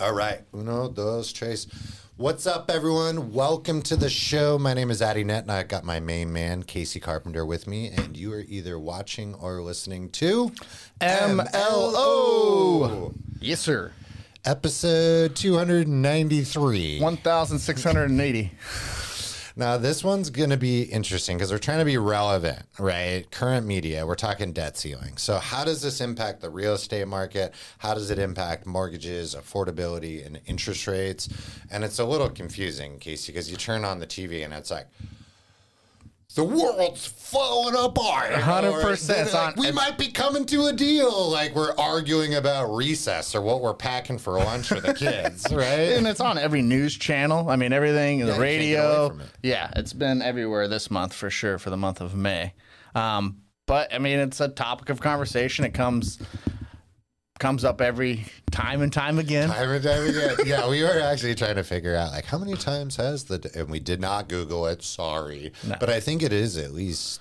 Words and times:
All 0.00 0.12
right. 0.12 0.40
Uno, 0.54 0.88
dos, 0.88 1.32
tres. 1.32 1.66
What's 2.16 2.46
up, 2.46 2.70
everyone? 2.70 3.32
Welcome 3.32 3.82
to 3.82 3.96
the 3.96 4.08
show. 4.10 4.58
My 4.58 4.74
name 4.74 4.90
is 4.90 5.00
Addy 5.02 5.24
Nett, 5.24 5.42
and 5.42 5.52
I 5.52 5.62
got 5.64 5.84
my 5.84 5.98
main 6.00 6.32
man, 6.32 6.62
Casey 6.64 7.00
Carpenter, 7.00 7.44
with 7.46 7.66
me. 7.66 7.88
And 7.88 8.16
you 8.16 8.32
are 8.32 8.44
either 8.48 8.78
watching 8.78 9.34
or 9.34 9.60
listening 9.62 10.10
to 10.10 10.52
MLO, 11.00 11.44
Yes, 13.40 13.60
sir. 13.60 13.92
episode 14.44 15.34
293. 15.36 17.00
1,680. 17.00 18.52
Now, 19.58 19.76
this 19.76 20.04
one's 20.04 20.30
going 20.30 20.50
to 20.50 20.56
be 20.56 20.82
interesting 20.82 21.36
because 21.36 21.50
we're 21.50 21.58
trying 21.58 21.80
to 21.80 21.84
be 21.84 21.98
relevant, 21.98 22.62
right? 22.78 23.28
Current 23.32 23.66
media, 23.66 24.06
we're 24.06 24.14
talking 24.14 24.52
debt 24.52 24.76
ceiling. 24.76 25.16
So, 25.16 25.38
how 25.38 25.64
does 25.64 25.82
this 25.82 26.00
impact 26.00 26.42
the 26.42 26.48
real 26.48 26.74
estate 26.74 27.08
market? 27.08 27.52
How 27.78 27.92
does 27.94 28.12
it 28.12 28.20
impact 28.20 28.66
mortgages, 28.66 29.34
affordability, 29.34 30.24
and 30.24 30.40
interest 30.46 30.86
rates? 30.86 31.28
And 31.72 31.82
it's 31.82 31.98
a 31.98 32.04
little 32.04 32.30
confusing, 32.30 33.00
Casey, 33.00 33.32
because 33.32 33.50
you 33.50 33.56
turn 33.56 33.84
on 33.84 33.98
the 33.98 34.06
TV 34.06 34.44
and 34.44 34.54
it's 34.54 34.70
like, 34.70 34.86
the 36.38 36.44
world's 36.44 37.04
falling 37.04 37.74
apart. 37.74 38.30
100%. 38.30 39.26
Or 39.26 39.32
like, 39.32 39.56
we 39.56 39.72
might 39.72 39.98
be 39.98 40.06
coming 40.06 40.46
to 40.46 40.66
a 40.66 40.72
deal. 40.72 41.28
Like 41.28 41.52
we're 41.52 41.74
arguing 41.76 42.36
about 42.36 42.72
recess 42.72 43.34
or 43.34 43.42
what 43.42 43.60
we're 43.60 43.74
packing 43.74 44.18
for 44.18 44.34
lunch 44.34 44.68
for 44.68 44.80
the 44.80 44.94
kids, 44.94 45.44
right? 45.52 45.96
And 45.96 46.06
it's 46.06 46.20
on 46.20 46.38
every 46.38 46.62
news 46.62 46.96
channel. 46.96 47.50
I 47.50 47.56
mean, 47.56 47.72
everything, 47.72 48.20
the 48.20 48.26
can't 48.26 48.36
get 48.36 48.38
away 48.38 48.56
radio. 48.58 49.06
it. 49.06 49.26
Yeah, 49.42 49.68
it's 49.74 49.92
been 49.92 50.22
everywhere 50.22 50.68
this 50.68 50.92
month 50.92 51.12
for 51.12 51.28
sure 51.28 51.58
for 51.58 51.70
the 51.70 51.76
month 51.76 52.00
of 52.00 52.14
May. 52.14 52.54
Um, 52.94 53.42
but 53.66 53.92
I 53.92 53.98
mean, 53.98 54.20
it's 54.20 54.40
a 54.40 54.48
topic 54.48 54.90
of 54.90 55.00
conversation. 55.00 55.64
It 55.64 55.74
comes 55.74 56.20
comes 57.38 57.64
up 57.64 57.80
every 57.80 58.24
time 58.50 58.82
and 58.82 58.92
time 58.92 59.18
again. 59.18 59.48
Time 59.48 59.70
and 59.70 59.82
time 59.84 60.06
again. 60.06 60.36
Yeah, 60.44 60.68
we 60.68 60.82
were 60.82 61.00
actually 61.00 61.34
trying 61.34 61.56
to 61.56 61.64
figure 61.64 61.94
out 61.94 62.12
like 62.12 62.24
how 62.24 62.38
many 62.38 62.54
times 62.54 62.96
has 62.96 63.24
the 63.24 63.50
and 63.54 63.70
we 63.70 63.80
did 63.80 64.00
not 64.00 64.28
Google 64.28 64.66
it. 64.66 64.82
Sorry, 64.82 65.52
but 65.80 65.88
I 65.88 66.00
think 66.00 66.22
it 66.22 66.32
is 66.32 66.56
at 66.56 66.72
least 66.72 67.20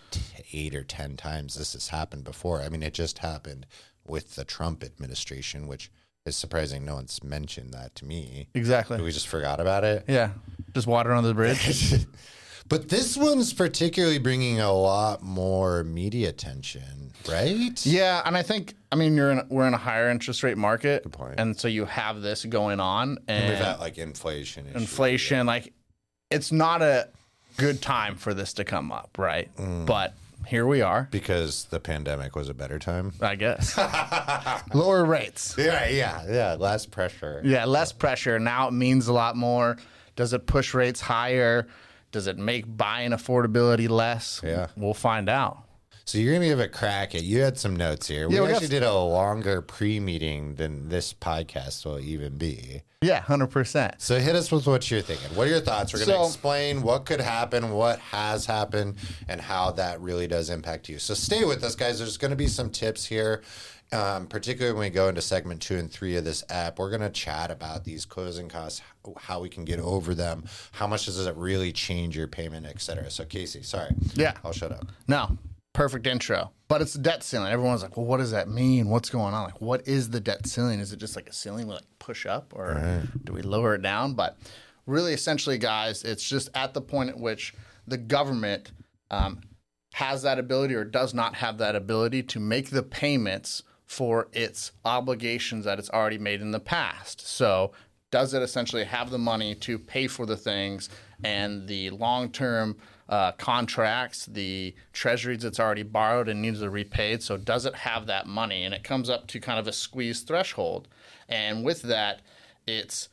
eight 0.53 0.75
or 0.75 0.83
ten 0.83 1.17
times 1.17 1.55
this 1.55 1.73
has 1.73 1.89
happened 1.89 2.23
before. 2.23 2.61
I 2.61 2.69
mean, 2.69 2.83
it 2.83 2.93
just 2.93 3.19
happened 3.19 3.65
with 4.05 4.35
the 4.35 4.45
Trump 4.45 4.83
administration, 4.83 5.67
which 5.67 5.91
is 6.25 6.35
surprising. 6.35 6.85
No 6.85 6.95
one's 6.95 7.23
mentioned 7.23 7.73
that 7.73 7.95
to 7.95 8.05
me. 8.05 8.49
Exactly. 8.53 9.01
We 9.01 9.11
just 9.11 9.27
forgot 9.27 9.59
about 9.59 9.83
it. 9.83 10.05
Yeah, 10.07 10.31
just 10.73 10.87
water 10.87 11.13
under 11.13 11.27
the 11.27 11.33
bridge. 11.33 11.93
But 12.69 12.89
this 12.89 13.15
one's 13.15 13.53
particularly 13.53 14.17
bringing 14.19 14.59
a 14.59 14.71
lot 14.73 15.23
more 15.23 15.83
media 15.83 16.29
attention, 16.29 17.13
right? 17.29 17.85
Yeah, 17.85 18.21
and 18.25 18.35
I 18.35 18.43
think 18.43 18.73
I 18.91 18.95
mean 18.95 19.15
you're 19.15 19.31
in 19.31 19.41
we're 19.49 19.67
in 19.67 19.73
a 19.73 19.77
higher 19.77 20.09
interest 20.09 20.43
rate 20.43 20.57
market, 20.57 21.03
Good 21.03 21.13
point. 21.13 21.39
and 21.39 21.57
so 21.57 21.67
you 21.67 21.85
have 21.85 22.21
this 22.21 22.43
going 22.45 22.79
on, 22.79 23.19
and 23.27 23.49
We've 23.49 23.57
had 23.57 23.79
like 23.79 23.97
inflation. 23.97 24.65
issues. 24.65 24.81
inflation, 24.81 25.47
like 25.47 25.73
it's 26.29 26.51
not 26.51 26.81
a 26.81 27.07
good 27.55 27.81
time 27.81 28.15
for 28.17 28.33
this 28.33 28.53
to 28.53 28.65
come 28.65 28.91
up, 28.91 29.17
right? 29.17 29.49
Mm. 29.55 29.85
But 29.85 30.13
here 30.45 30.67
we 30.67 30.81
are, 30.81 31.07
because 31.09 31.65
the 31.65 31.79
pandemic 31.79 32.35
was 32.35 32.49
a 32.49 32.53
better 32.53 32.79
time. 32.79 33.13
I 33.21 33.35
guess. 33.35 33.77
Lower 34.73 35.05
rates. 35.05 35.55
Yeah, 35.57 35.87
yeah, 35.87 36.23
yeah. 36.29 36.55
Less 36.59 36.85
pressure. 36.85 37.41
Yeah, 37.45 37.63
less 37.65 37.91
pressure. 37.93 38.39
Now 38.39 38.67
it 38.67 38.71
means 38.71 39.07
a 39.07 39.13
lot 39.13 39.35
more. 39.37 39.77
Does 40.17 40.33
it 40.33 40.45
push 40.47 40.73
rates 40.73 40.99
higher? 40.99 41.67
Does 42.11 42.27
it 42.27 42.37
make 42.37 42.65
buying 42.77 43.11
affordability 43.11 43.89
less? 43.89 44.41
Yeah. 44.43 44.67
We'll 44.75 44.93
find 44.93 45.29
out. 45.29 45.63
So 46.05 46.17
you're 46.19 46.33
gonna 46.35 46.45
give 46.47 46.61
it 46.61 46.65
a 46.65 46.69
crack 46.69 47.15
at. 47.15 47.23
You 47.23 47.41
had 47.41 47.57
some 47.57 47.75
notes 47.75 48.07
here. 48.07 48.29
We 48.29 48.35
Yeah, 48.35 48.41
we 48.41 48.47
got 48.47 48.53
actually 48.55 48.69
did 48.69 48.83
a 48.83 48.93
longer 48.93 49.61
pre-meeting 49.61 50.55
than 50.55 50.87
this 50.87 51.13
podcast 51.13 51.83
will 51.85 51.99
even 51.99 52.37
be. 52.37 52.83
Yeah, 53.01 53.21
100%. 53.21 53.95
So 54.01 54.17
hit 54.17 54.33
us 54.35 54.49
with 54.49 54.65
what 54.67 54.89
you're 54.89 55.01
thinking. 55.01 55.35
What 55.35 55.47
are 55.47 55.51
your 55.51 55.59
thoughts? 55.59 55.91
We're 55.93 55.99
gonna 55.99 56.13
So- 56.13 56.25
explain 56.27 56.81
what 56.81 57.05
could 57.05 57.19
happen, 57.19 57.71
what 57.71 57.99
has 57.99 58.45
happened, 58.45 58.95
and 59.27 59.41
how 59.41 59.71
that 59.71 59.99
really 59.99 60.27
does 60.27 60.49
impact 60.49 60.87
you. 60.87 60.97
So 60.97 61.13
stay 61.13 61.43
with 61.43 61.61
us, 61.63 61.75
guys. 61.75 61.99
There's 61.99 62.17
gonna 62.17 62.37
be 62.37 62.47
some 62.47 62.69
tips 62.69 63.03
here. 63.05 63.41
Um, 63.93 64.27
particularly 64.27 64.73
when 64.77 64.87
we 64.87 64.89
go 64.89 65.07
into 65.07 65.21
segment 65.21 65.61
two 65.61 65.77
and 65.77 65.89
three 65.89 66.17
of 66.17 66.25
this 66.25 66.43
app, 66.49 66.77
we're 66.77 66.89
going 66.89 67.01
to 67.01 67.09
chat 67.09 67.51
about 67.51 67.85
these 67.85 68.05
closing 68.05 68.49
costs, 68.49 68.81
how 69.15 69.39
we 69.39 69.47
can 69.47 69.63
get 69.63 69.79
over 69.79 70.13
them, 70.13 70.43
how 70.73 70.87
much 70.87 71.05
does 71.05 71.25
it 71.25 71.35
really 71.37 71.71
change 71.71 72.17
your 72.17 72.27
payment, 72.27 72.65
et 72.65 72.81
cetera. 72.81 73.09
So, 73.09 73.23
Casey, 73.23 73.63
sorry. 73.63 73.95
Yeah. 74.13 74.33
I'll 74.43 74.51
shut 74.51 74.73
up. 74.73 74.87
No, 75.07 75.37
perfect 75.71 76.05
intro. 76.05 76.51
But 76.67 76.81
it's 76.81 76.93
the 76.93 76.99
debt 76.99 77.23
ceiling. 77.23 77.49
Everyone's 77.49 77.81
like, 77.81 77.95
well, 77.95 78.05
what 78.05 78.17
does 78.17 78.31
that 78.31 78.49
mean? 78.49 78.89
What's 78.89 79.09
going 79.09 79.33
on? 79.33 79.45
Like, 79.45 79.61
what 79.61 79.87
is 79.87 80.09
the 80.09 80.19
debt 80.19 80.45
ceiling? 80.47 80.81
Is 80.81 80.91
it 80.91 80.97
just 80.97 81.15
like 81.15 81.29
a 81.29 81.33
ceiling 81.33 81.67
we 81.67 81.75
like 81.75 81.83
push 81.97 82.25
up 82.25 82.51
or 82.53 83.03
do 83.23 83.31
we 83.31 83.41
lower 83.41 83.75
it 83.75 83.81
down? 83.81 84.15
But 84.15 84.37
really, 84.85 85.13
essentially, 85.13 85.57
guys, 85.57 86.03
it's 86.03 86.27
just 86.27 86.49
at 86.53 86.73
the 86.73 86.81
point 86.81 87.11
at 87.11 87.17
which 87.17 87.53
the 87.87 87.97
government 87.97 88.73
um, 89.11 89.39
has 89.93 90.23
that 90.23 90.39
ability 90.39 90.75
or 90.75 90.83
does 90.83 91.13
not 91.13 91.35
have 91.35 91.57
that 91.59 91.77
ability 91.77 92.23
to 92.23 92.41
make 92.41 92.69
the 92.69 92.83
payments 92.83 93.63
for 93.87 94.27
its 94.33 94.73
obligations 94.83 95.65
that 95.65 95.79
it's 95.79 95.89
already 95.89 96.17
made 96.17 96.41
in 96.41 96.51
the 96.51 96.59
past. 96.59 97.25
So, 97.25 97.71
does 98.09 98.33
it 98.33 98.41
essentially 98.41 98.85
have 98.85 99.09
the 99.09 99.17
money 99.17 99.53
to 99.55 99.77
pay 99.77 100.07
for 100.07 100.25
the 100.25 100.37
things 100.37 100.89
and 101.23 101.67
the 101.67 101.89
long 101.89 102.29
term 102.31 102.77
uh, 103.09 103.33
contracts, 103.33 104.25
the 104.27 104.73
treasuries 104.93 105.43
it's 105.43 105.59
already 105.59 105.83
borrowed 105.83 106.29
and 106.29 106.41
needs 106.41 106.59
to 106.59 106.69
repaid? 106.69 107.23
So, 107.23 107.37
does 107.37 107.65
it 107.65 107.75
have 107.75 108.05
that 108.07 108.27
money? 108.27 108.63
And 108.63 108.73
it 108.73 108.83
comes 108.83 109.09
up 109.09 109.27
to 109.27 109.39
kind 109.39 109.59
of 109.59 109.67
a 109.67 109.73
squeeze 109.73 110.21
threshold. 110.21 110.89
And 111.29 111.63
with 111.63 111.81
that, 111.83 112.21
it's 112.67 113.09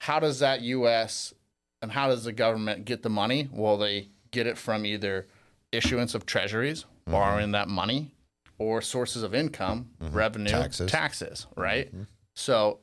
how 0.00 0.20
does 0.20 0.38
that 0.40 0.60
U.S. 0.60 1.32
and 1.80 1.90
how 1.90 2.08
does 2.08 2.24
the 2.24 2.32
government 2.32 2.84
get 2.84 3.02
the 3.02 3.10
money? 3.10 3.48
Well, 3.50 3.78
they 3.78 4.08
get 4.30 4.46
it 4.46 4.58
from 4.58 4.84
either 4.84 5.28
issuance 5.72 6.14
of 6.14 6.26
treasuries, 6.26 6.84
borrowing 7.06 7.52
that 7.52 7.68
money, 7.68 8.14
or 8.64 8.80
sources 8.80 9.22
of 9.22 9.34
income, 9.34 9.90
mm-hmm. 10.02 10.16
revenue, 10.16 10.50
Taxes. 10.50 10.90
taxes, 10.90 11.46
right? 11.56 11.88
Mm-hmm. 11.88 12.04
So 12.34 12.80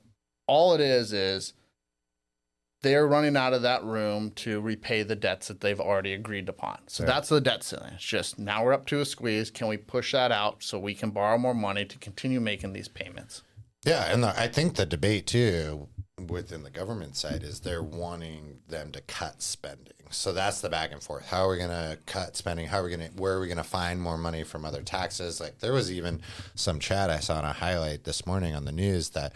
all 0.48 0.74
it 0.74 0.82
is 0.82 1.12
is 1.12 1.54
they're 2.84 3.08
running 3.08 3.36
out 3.36 3.54
of 3.54 3.62
that 3.64 3.84
room 3.84 4.32
to 4.32 4.60
repay 4.62 5.04
the 5.04 5.16
debts 5.16 5.48
that 5.48 5.62
they've 5.62 5.80
already 5.80 6.14
agreed 6.14 6.50
upon. 6.50 6.80
So 6.88 7.04
that's 7.04 7.30
the 7.30 7.42
debt 7.42 7.64
ceiling. 7.64 7.94
It's 7.96 8.04
just 8.04 8.40
now 8.40 8.64
we're 8.64 8.74
up 8.74 8.86
to 8.88 9.00
a 9.00 9.06
squeeze. 9.06 9.52
Can 9.52 9.68
we 9.68 9.78
push 9.78 10.12
that 10.14 10.32
out 10.32 10.64
so 10.64 10.80
we 10.80 10.96
can 10.96 11.12
borrow 11.12 11.38
more 11.38 11.54
money 11.54 11.86
to 11.86 11.98
continue 12.00 12.40
making 12.40 12.74
these 12.74 12.88
payments? 12.88 13.44
Yeah, 13.84 14.12
and 14.12 14.24
the, 14.24 14.40
I 14.40 14.48
think 14.48 14.76
the 14.76 14.86
debate 14.86 15.26
too 15.28 15.88
within 16.28 16.64
the 16.64 16.70
government 16.70 17.16
side 17.16 17.44
is 17.44 17.60
they're 17.60 17.84
wanting 17.84 18.60
them 18.68 18.92
to 18.92 19.02
cut 19.02 19.42
spending. 19.42 19.94
So 20.10 20.34
that's 20.34 20.60
the 20.62 20.70
back 20.70 20.92
and 20.92 21.02
forth. 21.02 21.26
How 21.28 21.46
are 21.46 21.52
we 21.52 21.58
going 21.58 21.70
to 21.70 21.98
cut 22.06 22.36
spending? 22.36 22.68
How 22.68 22.80
are 22.80 22.84
we 22.84 22.90
going 22.96 23.10
to 23.10 23.16
where 23.16 23.34
are 23.34 23.40
we 23.40 23.48
going 23.48 23.58
to 23.58 23.64
find 23.64 24.02
more 24.02 24.18
money 24.18 24.44
from 24.44 24.66
other 24.66 24.82
taxes? 24.82 25.40
Like 25.40 25.60
there 25.60 25.72
was 25.74 25.92
even 25.92 26.22
some 26.56 26.80
chat 26.80 27.10
I 27.10 27.20
saw 27.20 27.40
in 27.40 27.46
a 27.46 27.54
highlight 27.54 28.04
this 28.04 28.26
morning 28.26 28.54
on 28.54 28.66
the 28.66 28.72
news 28.74 29.10
that 29.12 29.34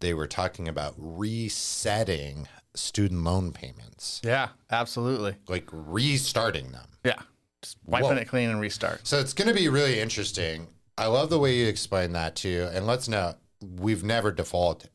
they 0.00 0.14
were 0.14 0.26
talking 0.26 0.66
about 0.68 0.94
resetting 0.98 2.48
student 2.74 3.24
loan 3.24 3.52
payments, 3.52 4.20
Yeah, 4.22 4.48
absolutely. 4.70 5.36
like 5.48 5.68
restarting 5.72 6.72
them. 6.72 6.86
Yeah. 7.04 7.22
Just 7.62 7.78
wiping 7.86 8.08
Whoa. 8.10 8.16
it 8.16 8.28
clean 8.28 8.50
and 8.50 8.60
restart. 8.60 9.06
So 9.06 9.18
it's 9.18 9.32
going 9.32 9.48
to 9.48 9.54
be 9.54 9.68
really 9.68 9.98
interesting. 9.98 10.68
I 10.98 11.06
love 11.06 11.30
the 11.30 11.38
way 11.38 11.54
you 11.56 11.66
explain 11.68 12.12
that 12.12 12.36
too. 12.36 12.68
And 12.72 12.86
let's 12.86 13.08
know 13.08 13.34
we've 13.62 14.04
never 14.04 14.30
defaulted. 14.32 14.90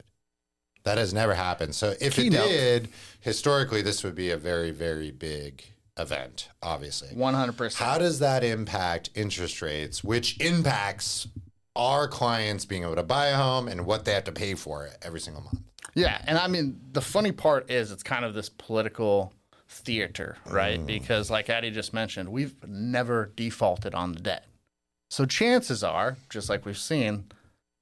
That 0.84 0.98
has 0.98 1.14
never 1.14 1.36
happened. 1.36 1.76
So 1.76 1.94
if 2.02 2.16
Keynote. 2.16 2.48
it 2.48 2.50
did, 2.50 2.90
historically, 3.20 3.82
this 3.82 4.04
would 4.04 4.16
be 4.16 4.32
a 4.32 4.38
very, 4.38 4.72
very 4.72 5.12
big 5.12 5.64
event, 5.98 6.50
obviously. 6.64 7.10
100%. 7.10 7.76
How 7.76 7.98
does 7.98 8.20
that 8.20 8.44
impact 8.44 9.12
interest 9.14 9.62
rates, 9.62 10.04
which 10.04 10.40
impacts 10.42 11.28
our 11.76 12.08
clients 12.08 12.66
being 12.66 12.84
able 12.84 12.96
to 12.96 13.04
buy 13.04 13.28
a 13.28 13.38
home 13.38 13.68
and 13.68 13.86
what 13.86 14.06
they 14.06 14.14
have 14.14 14.24
to 14.26 14.32
pay 14.32 14.56
for 14.56 14.86
it 14.86 14.98
every 15.02 15.20
single 15.20 15.44
month? 15.44 15.62
Yeah, 15.94 16.22
and 16.26 16.38
I 16.38 16.48
mean 16.48 16.80
the 16.92 17.02
funny 17.02 17.32
part 17.32 17.70
is 17.70 17.92
it's 17.92 18.04
kind 18.04 18.24
of 18.24 18.34
this 18.34 18.50
political 18.50 19.34
theater, 19.68 20.38
right? 20.46 20.80
Mm. 20.80 20.86
Because 20.86 21.30
like 21.30 21.50
Addy 21.50 21.72
just 21.72 21.94
mentioned, 21.94 22.30
we've 22.30 22.56
never 22.68 23.32
defaulted 23.36 23.94
on 23.94 24.14
the 24.14 24.20
debt. 24.20 24.46
So 25.10 25.26
chances 25.26 25.84
are, 25.84 26.18
just 26.30 26.50
like 26.50 26.66
we've 26.66 26.78
seen, 26.78 27.26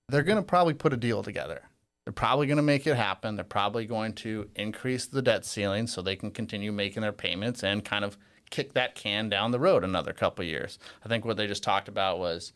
they're 0.07 0.23
going 0.23 0.37
to 0.37 0.43
probably 0.43 0.73
put 0.73 0.93
a 0.93 0.97
deal 0.97 1.21
together. 1.21 1.61
They're 2.09 2.13
probably 2.13 2.47
going 2.47 2.57
to 2.57 2.63
make 2.63 2.87
it 2.87 2.95
happen. 2.95 3.35
They're 3.35 3.45
probably 3.45 3.85
going 3.85 4.13
to 4.13 4.49
increase 4.55 5.05
the 5.05 5.21
debt 5.21 5.45
ceiling 5.45 5.85
so 5.85 6.01
they 6.01 6.15
can 6.15 6.31
continue 6.31 6.71
making 6.71 7.03
their 7.03 7.11
payments 7.11 7.63
and 7.63 7.85
kind 7.85 8.03
of 8.03 8.17
kick 8.49 8.73
that 8.73 8.95
can 8.95 9.29
down 9.29 9.51
the 9.51 9.59
road 9.59 9.83
another 9.83 10.11
couple 10.11 10.41
of 10.41 10.49
years. 10.49 10.79
I 11.05 11.07
think 11.07 11.23
what 11.23 11.37
they 11.37 11.45
just 11.45 11.61
talked 11.61 11.87
about 11.87 12.17
was 12.17 12.51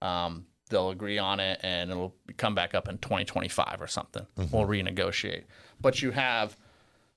um, 0.00 0.46
they'll 0.70 0.88
agree 0.88 1.18
on 1.18 1.38
it 1.38 1.60
and 1.62 1.90
it'll 1.90 2.14
come 2.38 2.54
back 2.54 2.74
up 2.74 2.88
in 2.88 2.96
2025 2.96 3.76
or 3.78 3.86
something. 3.86 4.26
We'll 4.50 4.66
renegotiate. 4.66 5.44
But 5.78 6.00
you 6.00 6.10
have 6.12 6.56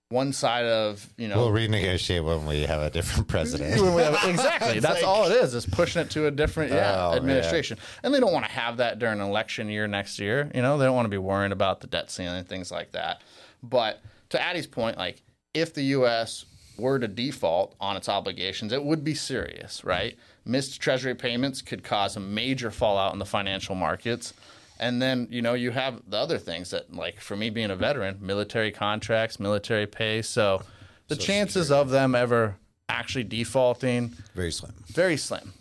one 0.10 0.32
side 0.32 0.66
of 0.66 1.08
you 1.18 1.28
know 1.28 1.38
We'll 1.38 1.52
renegotiate 1.52 2.24
when 2.24 2.46
we 2.46 2.62
have 2.62 2.82
a 2.82 2.90
different 2.90 3.28
president. 3.28 3.82
when 3.82 3.94
we 3.94 4.02
have- 4.02 4.24
exactly. 4.30 4.80
That's 4.80 5.02
like- 5.02 5.08
all 5.08 5.26
it 5.26 5.34
is, 5.34 5.54
is 5.54 5.66
pushing 5.66 6.02
it 6.02 6.10
to 6.12 6.28
a 6.28 6.32
different 6.32 6.72
yeah, 6.72 7.10
Oh, 7.10 7.16
administration. 7.16 7.78
And 8.04 8.14
they 8.14 8.20
don't 8.20 8.34
want 8.34 8.46
to 8.46 8.52
have 8.52 8.78
that 8.78 9.00
during 9.00 9.20
an 9.20 9.28
election 9.28 9.70
year 9.70 9.88
next 9.88 10.20
year. 10.20 10.50
You 10.56 10.62
know, 10.62 10.78
they 10.78 10.86
don't 10.86 10.96
want 10.96 11.06
to 11.06 11.10
be 11.10 11.18
worrying 11.18 11.52
about 11.52 11.82
the 11.82 11.88
debt 11.88 12.10
ceiling, 12.10 12.38
and 12.40 12.48
things 12.48 12.72
like 12.72 12.92
that. 12.94 13.22
But 13.62 14.02
to 14.30 14.42
Addy's 14.42 14.68
point, 14.68 14.98
like 14.98 15.22
if 15.54 15.74
the 15.74 15.84
US 15.84 16.46
were 16.78 17.00
to 17.00 17.08
default 17.08 17.76
on 17.82 17.98
its 17.98 18.08
obligations, 18.08 18.72
it 18.72 18.84
would 18.84 19.04
be 19.04 19.14
serious, 19.16 19.84
right? 19.84 20.16
Missed 20.46 20.80
treasury 20.80 21.16
payments 21.16 21.62
could 21.62 21.84
cause 21.84 22.16
a 22.16 22.20
major 22.20 22.72
fallout 22.72 23.12
in 23.14 23.20
the 23.20 23.26
financial 23.26 23.76
markets. 23.76 24.34
And 24.80 25.02
then, 25.02 25.28
you 25.32 25.42
know, 25.42 25.54
you 25.54 25.72
have 25.72 26.02
the 26.08 26.18
other 26.18 26.38
things 26.38 26.70
that, 26.72 26.94
like 26.94 27.20
for 27.20 27.36
me 27.36 27.50
being 27.50 27.72
a 27.72 27.76
veteran, 27.76 28.18
military 28.22 28.72
contracts, 28.72 29.40
military 29.40 29.88
pay. 29.88 30.22
So 30.22 30.64
the 31.08 31.16
chances 31.16 31.72
of 31.72 31.90
them 31.90 32.14
ever 32.16 32.58
actually 32.90 33.24
defaulting, 33.24 34.14
Very 34.36 34.52
slim. 34.52 34.74
very 34.88 35.18
slim. 35.18 35.54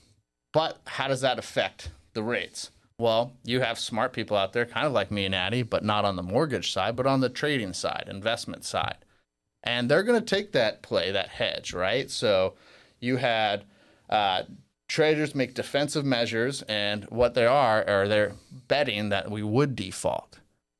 But 0.52 0.78
how 0.86 1.08
does 1.08 1.22
that 1.22 1.38
affect 1.38 1.90
the 2.12 2.22
rates? 2.22 2.70
Well, 2.98 3.32
you 3.44 3.60
have 3.60 3.78
smart 3.78 4.12
people 4.12 4.36
out 4.36 4.52
there, 4.52 4.64
kind 4.64 4.86
of 4.86 4.92
like 4.92 5.10
me 5.10 5.26
and 5.26 5.34
Addy, 5.34 5.62
but 5.62 5.84
not 5.84 6.04
on 6.04 6.16
the 6.16 6.22
mortgage 6.22 6.72
side, 6.72 6.96
but 6.96 7.06
on 7.06 7.20
the 7.20 7.28
trading 7.28 7.72
side, 7.74 8.04
investment 8.08 8.64
side. 8.64 8.96
And 9.62 9.90
they're 9.90 10.02
going 10.02 10.18
to 10.20 10.24
take 10.24 10.52
that 10.52 10.80
play, 10.82 11.10
that 11.10 11.28
hedge, 11.28 11.74
right? 11.74 12.10
So 12.10 12.54
you 13.00 13.16
had 13.16 13.64
uh, 14.08 14.44
traders 14.88 15.34
make 15.34 15.54
defensive 15.54 16.04
measures, 16.04 16.62
and 16.62 17.04
what 17.04 17.34
they 17.34 17.46
are, 17.46 17.84
are 17.88 18.08
they're 18.08 18.32
betting 18.68 19.08
that 19.10 19.30
we 19.30 19.42
would 19.42 19.74
default. 19.76 20.38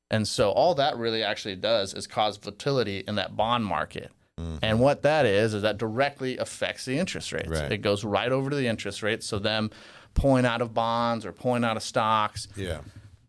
And 0.09 0.27
so 0.27 0.51
all 0.51 0.73
that 0.75 0.97
really 0.97 1.23
actually 1.23 1.57
does 1.57 1.93
is 1.93 2.07
cause 2.07 2.37
volatility 2.37 3.03
in 3.07 3.15
that 3.15 3.35
bond 3.35 3.65
market. 3.65 4.11
Mm-hmm. 4.39 4.57
And 4.61 4.79
what 4.79 5.01
that 5.01 5.25
is, 5.25 5.53
is 5.53 5.63
that 5.63 5.77
directly 5.77 6.37
affects 6.37 6.85
the 6.85 6.97
interest 6.97 7.33
rates. 7.33 7.49
Right. 7.49 7.71
It 7.71 7.79
goes 7.79 8.03
right 8.03 8.31
over 8.31 8.49
to 8.49 8.55
the 8.55 8.67
interest 8.67 9.03
rates. 9.03 9.25
So 9.25 9.39
them 9.39 9.71
pulling 10.13 10.45
out 10.45 10.61
of 10.61 10.73
bonds 10.73 11.25
or 11.25 11.31
pulling 11.31 11.63
out 11.63 11.75
of 11.75 11.83
stocks 11.83 12.47
Yeah. 12.55 12.79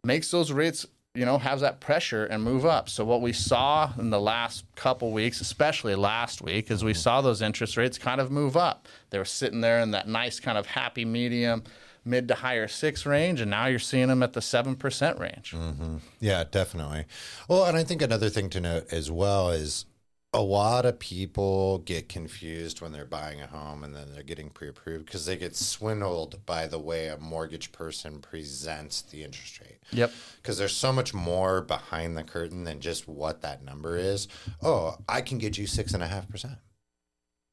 makes 0.05 0.31
those 0.31 0.53
rates, 0.53 0.87
you 1.19 1.25
know, 1.25 1.37
have 1.37 1.59
that 1.61 1.81
pressure 1.81 2.27
and 2.27 2.45
move 2.45 2.65
up. 2.65 2.89
So 2.89 3.05
what 3.05 3.21
we 3.21 3.33
saw 3.33 3.93
in 3.99 4.11
the 4.11 4.21
last 4.21 4.65
couple 4.77 5.11
weeks, 5.11 5.41
especially 5.41 5.97
last 5.97 6.41
week, 6.41 6.71
is 6.71 6.85
we 6.85 6.93
mm-hmm. 6.93 6.99
saw 6.99 7.21
those 7.21 7.43
interest 7.43 7.77
rates 7.77 7.99
kind 7.99 8.21
of 8.21 8.31
move 8.31 8.57
up. 8.57 8.87
They 9.11 9.19
were 9.19 9.25
sitting 9.25 9.61
there 9.61 9.81
in 9.81 9.91
that 9.91 10.07
nice 10.07 10.39
kind 10.39 10.57
of 10.57 10.67
happy 10.67 11.05
medium, 11.05 11.65
mid 12.05 12.29
to 12.29 12.35
higher 12.35 12.69
six 12.69 13.05
range, 13.05 13.41
and 13.41 13.51
now 13.51 13.67
you're 13.67 13.81
seeing 13.81 14.07
them 14.07 14.23
at 14.23 14.33
the 14.33 14.41
seven 14.41 14.77
percent 14.77 15.19
range. 15.19 15.55
Mm-hmm. 15.57 15.97
Yeah, 16.21 16.45
definitely. 16.49 17.07
Well, 17.49 17.65
and 17.65 17.77
I 17.77 17.83
think 17.83 18.01
another 18.01 18.29
thing 18.29 18.49
to 18.51 18.61
note 18.61 18.87
as 18.93 19.11
well 19.11 19.51
is 19.51 19.87
a 20.35 20.43
lot 20.43 20.85
of 20.85 20.99
people 20.99 21.79
get 21.79 22.09
confused 22.09 22.83
when 22.83 22.93
they're 22.93 23.07
buying 23.07 23.41
a 23.41 23.47
home 23.47 23.83
and 23.83 23.97
then 23.97 24.13
they're 24.13 24.23
getting 24.23 24.51
pre-approved 24.51 25.07
because 25.07 25.25
they 25.25 25.37
get 25.37 25.57
swindled 25.57 26.45
by 26.45 26.67
the 26.67 26.79
way 26.79 27.09
a 27.09 27.17
mortgage 27.17 27.73
person 27.73 28.21
presents 28.21 29.01
the 29.01 29.25
interest 29.25 29.61
rate. 29.61 29.79
Yep. 29.91 30.13
Because 30.37 30.59
there's 30.59 30.77
so 30.77 30.93
much 30.93 31.15
more 31.15 31.63
behind 31.63 32.17
the 32.17 32.25
curtain 32.25 32.65
than 32.65 32.81
just 32.81 33.09
what 33.09 33.41
that 33.41 33.65
number 33.65 33.97
is. 33.97 34.29
Oh, 34.63 34.99
I 35.09 35.23
can 35.23 35.39
get 35.39 35.57
you 35.57 35.67
six 35.67 35.95
and 35.95 36.03
a 36.03 36.09
half 36.09 36.29
percent. 36.29 36.59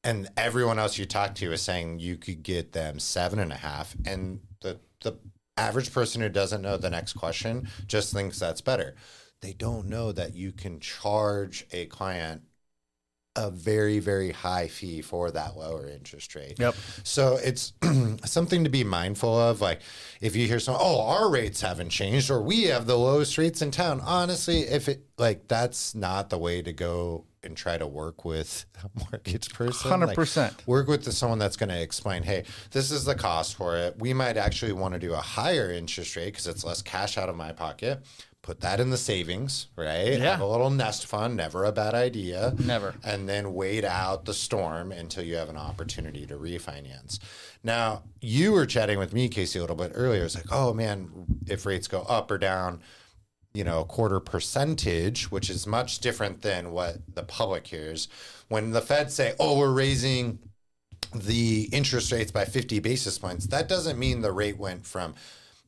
And 0.04 0.28
everyone 0.36 0.78
else 0.78 0.98
you 0.98 1.06
talk 1.06 1.34
to 1.36 1.52
is 1.52 1.62
saying 1.62 1.98
you 1.98 2.16
could 2.16 2.42
get 2.42 2.72
them 2.72 2.98
seven 2.98 3.38
and 3.38 3.52
a 3.52 3.56
half. 3.56 3.96
And 4.04 4.40
the 4.60 4.80
the 5.02 5.18
average 5.56 5.92
person 5.92 6.20
who 6.20 6.28
doesn't 6.28 6.62
know 6.62 6.76
the 6.76 6.90
next 6.90 7.14
question 7.14 7.68
just 7.86 8.12
thinks 8.12 8.38
that's 8.38 8.60
better. 8.60 8.94
They 9.40 9.54
don't 9.54 9.88
know 9.88 10.12
that 10.12 10.34
you 10.34 10.52
can 10.52 10.80
charge 10.80 11.66
a 11.72 11.86
client 11.86 12.42
a 13.36 13.50
very, 13.50 13.98
very 13.98 14.32
high 14.32 14.68
fee 14.68 15.02
for 15.02 15.30
that 15.30 15.56
lower 15.56 15.88
interest 15.88 16.34
rate. 16.34 16.58
Yep. 16.58 16.74
So 17.04 17.38
it's 17.42 17.72
something 18.24 18.64
to 18.64 18.70
be 18.70 18.82
mindful 18.82 19.38
of. 19.38 19.60
Like 19.60 19.80
if 20.20 20.34
you 20.34 20.46
hear 20.46 20.58
some, 20.58 20.76
oh, 20.78 21.02
our 21.02 21.30
rates 21.30 21.60
haven't 21.60 21.90
changed 21.90 22.30
or 22.30 22.40
we 22.40 22.64
have 22.64 22.86
the 22.86 22.96
lowest 22.96 23.36
rates 23.38 23.62
in 23.62 23.70
town. 23.70 24.00
Honestly, 24.00 24.60
if 24.60 24.88
it 24.88 25.02
like 25.18 25.48
that's 25.48 25.94
not 25.94 26.30
the 26.30 26.38
way 26.38 26.62
to 26.62 26.72
go 26.72 27.24
and 27.46 27.56
try 27.56 27.78
to 27.78 27.86
work 27.86 28.24
with 28.24 28.66
a 28.84 28.90
mortgage 28.98 29.52
person. 29.52 29.90
100%. 29.90 30.66
work 30.66 30.88
with 30.88 31.04
the, 31.04 31.12
someone 31.12 31.38
that's 31.38 31.56
going 31.56 31.70
to 31.70 31.80
explain, 31.80 32.22
hey, 32.22 32.44
this 32.72 32.90
is 32.90 33.04
the 33.04 33.14
cost 33.14 33.54
for 33.54 33.76
it. 33.76 33.98
We 33.98 34.12
might 34.12 34.36
actually 34.36 34.72
want 34.72 34.94
to 34.94 35.00
do 35.00 35.14
a 35.14 35.18
higher 35.18 35.70
interest 35.70 36.16
rate 36.16 36.26
because 36.26 36.46
it's 36.46 36.64
less 36.64 36.82
cash 36.82 37.16
out 37.16 37.28
of 37.28 37.36
my 37.36 37.52
pocket. 37.52 38.02
Put 38.46 38.60
that 38.60 38.78
in 38.78 38.90
the 38.90 38.96
savings, 38.96 39.66
right? 39.74 40.12
Yeah. 40.12 40.36
Have 40.36 40.40
a 40.40 40.46
little 40.46 40.70
nest 40.70 41.04
fund, 41.04 41.36
never 41.36 41.64
a 41.64 41.72
bad 41.72 41.94
idea. 41.94 42.54
Never. 42.64 42.94
And 43.02 43.28
then 43.28 43.54
wait 43.54 43.84
out 43.84 44.24
the 44.24 44.34
storm 44.34 44.92
until 44.92 45.24
you 45.24 45.34
have 45.34 45.48
an 45.48 45.56
opportunity 45.56 46.26
to 46.26 46.36
refinance. 46.36 47.18
Now, 47.64 48.04
you 48.20 48.52
were 48.52 48.64
chatting 48.64 49.00
with 49.00 49.12
me, 49.12 49.28
Casey, 49.28 49.58
a 49.58 49.62
little 49.62 49.74
bit 49.74 49.90
earlier. 49.96 50.24
It's 50.24 50.36
like, 50.36 50.52
oh 50.52 50.72
man, 50.72 51.26
if 51.48 51.66
rates 51.66 51.88
go 51.88 52.02
up 52.02 52.30
or 52.30 52.38
down, 52.38 52.82
you 53.52 53.64
know, 53.64 53.80
a 53.80 53.84
quarter 53.84 54.20
percentage, 54.20 55.28
which 55.32 55.50
is 55.50 55.66
much 55.66 55.98
different 55.98 56.42
than 56.42 56.70
what 56.70 56.98
the 57.16 57.24
public 57.24 57.66
hears. 57.66 58.06
When 58.46 58.70
the 58.70 58.80
Fed 58.80 59.10
say, 59.10 59.34
oh, 59.40 59.58
we're 59.58 59.72
raising 59.72 60.38
the 61.12 61.68
interest 61.72 62.12
rates 62.12 62.30
by 62.30 62.44
50 62.44 62.78
basis 62.78 63.18
points, 63.18 63.48
that 63.48 63.68
doesn't 63.68 63.98
mean 63.98 64.20
the 64.20 64.30
rate 64.30 64.56
went 64.56 64.86
from 64.86 65.16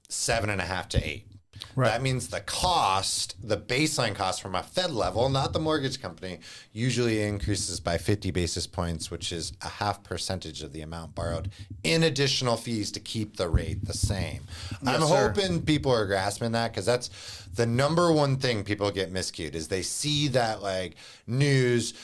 seven 0.09 0.49
and 0.49 0.61
a 0.61 0.65
half 0.65 0.89
to 0.91 1.05
eight. 1.05 1.28
That 1.77 2.03
means 2.03 2.29
the 2.29 2.41
cost, 2.41 3.37
the 3.43 3.57
baseline 3.57 4.15
cost 4.15 4.43
from 4.43 4.55
a 4.55 4.63
Fed 4.63 4.91
level, 4.91 5.29
not 5.29 5.53
the 5.53 5.59
mortgage 5.59 6.01
company, 6.01 6.41
usually 6.73 7.23
increases 7.23 7.81
by 7.81 7.99
50 7.99 8.31
basis 8.31 8.67
points, 8.67 9.11
which 9.11 9.33
is 9.33 9.53
a 9.63 9.69
half 9.69 10.03
percentage 10.03 10.63
of 10.63 10.73
the 10.73 10.81
amount 10.81 11.15
borrowed 11.15 11.51
in 11.85 12.03
additional 12.03 12.57
fees 12.57 12.91
to 12.93 13.01
keep 13.01 13.37
the 13.37 13.49
rate 13.49 13.85
the 13.85 13.95
same. 13.95 14.43
I'm 14.85 15.01
sir. 15.03 15.33
hoping 15.33 15.63
people 15.63 15.93
are 15.93 16.07
grasping 16.07 16.53
that 16.53 16.73
because 16.73 16.87
that's 16.87 17.11
the 17.55 17.67
number 17.67 18.13
one 18.13 18.37
thing 18.37 18.65
people 18.65 18.91
get 18.91 19.13
miscued 19.13 19.55
is 19.55 19.69
they 19.69 19.83
see 19.83 20.29
that 20.29 20.63
like 20.63 20.97
news 21.27 21.95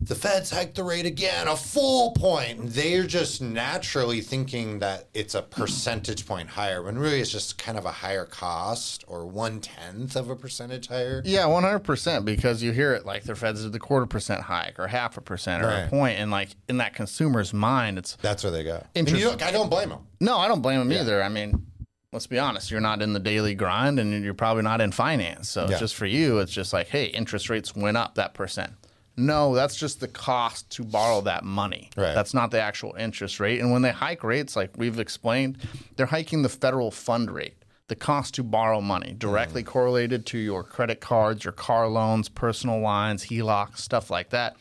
the 0.00 0.14
Fed's 0.14 0.50
hiked 0.50 0.74
the 0.76 0.84
rate 0.84 1.06
again, 1.06 1.48
a 1.48 1.56
full 1.56 2.12
point. 2.12 2.60
They're 2.70 3.04
just 3.06 3.40
naturally 3.42 4.20
thinking 4.20 4.78
that 4.80 5.08
it's 5.14 5.34
a 5.34 5.42
percentage 5.42 6.26
point 6.26 6.50
higher, 6.50 6.82
when 6.82 6.98
really 6.98 7.20
it's 7.20 7.30
just 7.30 7.58
kind 7.58 7.76
of 7.78 7.84
a 7.86 7.90
higher 7.92 8.24
cost 8.24 9.04
or 9.08 9.26
one 9.26 9.60
tenth 9.60 10.14
of 10.16 10.28
a 10.30 10.36
percentage 10.36 10.88
higher. 10.88 11.22
Yeah, 11.24 11.46
one 11.46 11.62
hundred 11.62 11.80
percent. 11.80 12.24
Because 12.24 12.62
you 12.62 12.72
hear 12.72 12.92
it 12.94 13.06
like 13.06 13.24
the 13.24 13.34
Feds 13.34 13.62
did 13.62 13.72
the 13.72 13.78
quarter 13.78 14.06
percent 14.06 14.42
hike 14.42 14.78
or 14.78 14.86
half 14.88 15.16
a 15.16 15.20
percent 15.20 15.62
or 15.62 15.68
a 15.68 15.80
Right. 15.82 15.90
point, 15.90 16.18
and 16.18 16.30
like 16.30 16.50
in 16.68 16.76
that 16.78 16.94
consumer's 16.94 17.52
mind, 17.52 17.98
it's 17.98 18.16
That's 18.22 18.42
where 18.44 18.52
they 18.52 18.64
go. 18.64 18.76
And 18.94 19.06
Interest- 19.08 19.22
you 19.22 19.30
look, 19.30 19.42
I 19.42 19.50
don't 19.50 19.70
blame 19.70 19.88
them. 19.88 20.06
no, 20.20 20.36
I 20.38 20.46
don't 20.48 20.62
blame 20.62 20.78
them 20.78 20.92
either. 20.92 21.22
I 21.22 21.28
mean, 21.28 21.66
let's 22.12 22.26
be 22.26 22.38
honest, 22.38 22.70
you're 22.70 22.80
not 22.80 23.02
in 23.02 23.12
the 23.12 23.18
daily 23.20 23.54
grind, 23.54 23.98
and 23.98 24.22
you're 24.24 24.34
probably 24.34 24.62
not 24.62 24.80
in 24.80 24.92
finance. 24.92 25.48
So 25.48 25.68
Yeah. 25.68 25.78
just 25.78 25.94
for 25.94 26.06
you, 26.06 26.38
it's 26.38 26.52
just 26.52 26.72
like, 26.72 26.88
hey, 26.88 27.06
interest 27.06 27.48
rates 27.50 27.74
went 27.74 27.96
up 27.96 28.14
that 28.14 28.34
percent. 28.34 28.72
No, 29.16 29.54
that's 29.54 29.76
just 29.76 30.00
the 30.00 30.08
cost 30.08 30.68
to 30.70 30.84
borrow 30.84 31.22
that 31.22 31.44
money. 31.44 31.90
Right. 31.96 32.14
That's 32.14 32.34
not 32.34 32.50
the 32.50 32.60
actual 32.60 32.94
interest 32.98 33.40
rate. 33.40 33.60
And 33.60 33.72
when 33.72 33.82
they 33.82 33.92
hike 33.92 34.22
rates, 34.22 34.56
like 34.56 34.76
we've 34.76 34.98
explained, 34.98 35.58
they're 35.96 36.06
hiking 36.06 36.42
the 36.42 36.48
federal 36.48 36.90
fund 36.90 37.30
rate, 37.30 37.56
the 37.88 37.96
cost 37.96 38.34
to 38.34 38.42
borrow 38.42 38.80
money, 38.80 39.14
directly 39.16 39.62
mm. 39.62 39.66
correlated 39.66 40.26
to 40.26 40.38
your 40.38 40.62
credit 40.62 41.00
cards, 41.00 41.44
your 41.44 41.52
car 41.52 41.88
loans, 41.88 42.28
personal 42.28 42.80
lines, 42.80 43.26
HELOC, 43.26 43.78
stuff 43.78 44.10
like 44.10 44.30
that. 44.30 44.56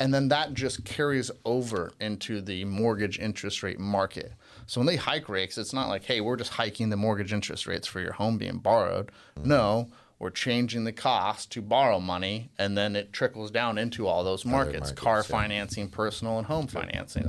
And 0.00 0.12
then 0.12 0.28
that 0.28 0.52
just 0.52 0.84
carries 0.84 1.30
over 1.44 1.92
into 2.00 2.40
the 2.40 2.64
mortgage 2.64 3.20
interest 3.20 3.62
rate 3.62 3.78
market. 3.78 4.32
So 4.66 4.80
when 4.80 4.86
they 4.88 4.96
hike 4.96 5.28
rates, 5.28 5.56
it's 5.58 5.72
not 5.72 5.88
like, 5.88 6.02
hey, 6.02 6.20
we're 6.20 6.36
just 6.36 6.50
hiking 6.50 6.88
the 6.88 6.96
mortgage 6.96 7.32
interest 7.32 7.68
rates 7.68 7.86
for 7.86 8.00
your 8.00 8.14
home 8.14 8.36
being 8.36 8.58
borrowed. 8.58 9.12
Mm. 9.38 9.44
No, 9.44 9.90
we're 10.22 10.30
changing 10.30 10.84
the 10.84 10.92
cost 10.92 11.50
to 11.50 11.60
borrow 11.60 11.98
money, 11.98 12.52
and 12.56 12.78
then 12.78 12.94
it 12.94 13.12
trickles 13.12 13.50
down 13.50 13.76
into 13.76 14.06
all 14.06 14.22
those 14.22 14.44
markets, 14.44 14.78
markets, 14.78 15.00
car 15.00 15.16
yeah. 15.16 15.22
financing, 15.22 15.88
personal 15.88 16.38
and 16.38 16.46
home 16.46 16.68
financing. 16.68 17.28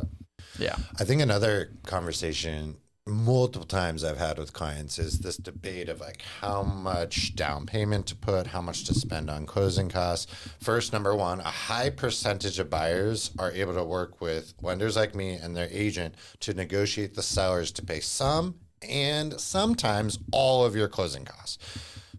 Yeah. 0.60 0.76
I 1.00 1.04
think 1.04 1.20
another 1.20 1.72
conversation 1.88 2.78
multiple 3.08 3.68
times 3.68 4.04
I've 4.04 4.20
had 4.20 4.38
with 4.38 4.54
clients 4.54 5.00
is 5.00 5.20
this 5.20 5.38
debate 5.38 5.90
of 5.90 6.02
like 6.02 6.22
how 6.40 6.62
much 6.62 7.36
down 7.36 7.66
payment 7.66 8.06
to 8.08 8.16
put, 8.16 8.46
how 8.46 8.62
much 8.62 8.86
to 8.86 8.94
spend 8.94 9.28
on 9.28 9.48
closing 9.48 9.90
costs. 9.90 10.32
First, 10.62 10.94
number 10.94 11.16
one, 11.16 11.40
a 11.40 11.46
high 11.46 11.90
percentage 11.90 12.60
of 12.60 12.70
buyers 12.70 13.32
are 13.40 13.52
able 13.52 13.74
to 13.74 13.84
work 13.84 14.22
with 14.22 14.54
lenders 14.62 14.96
like 14.96 15.16
me 15.16 15.34
and 15.34 15.58
their 15.58 15.68
agent 15.72 16.14
to 16.42 16.54
negotiate 16.54 17.16
the 17.16 17.24
sellers 17.24 17.72
to 17.72 17.84
pay 17.84 18.00
some 18.02 18.60
and 18.88 19.40
sometimes 19.40 20.20
all 20.32 20.64
of 20.64 20.76
your 20.76 20.88
closing 20.88 21.26
costs. 21.26 21.58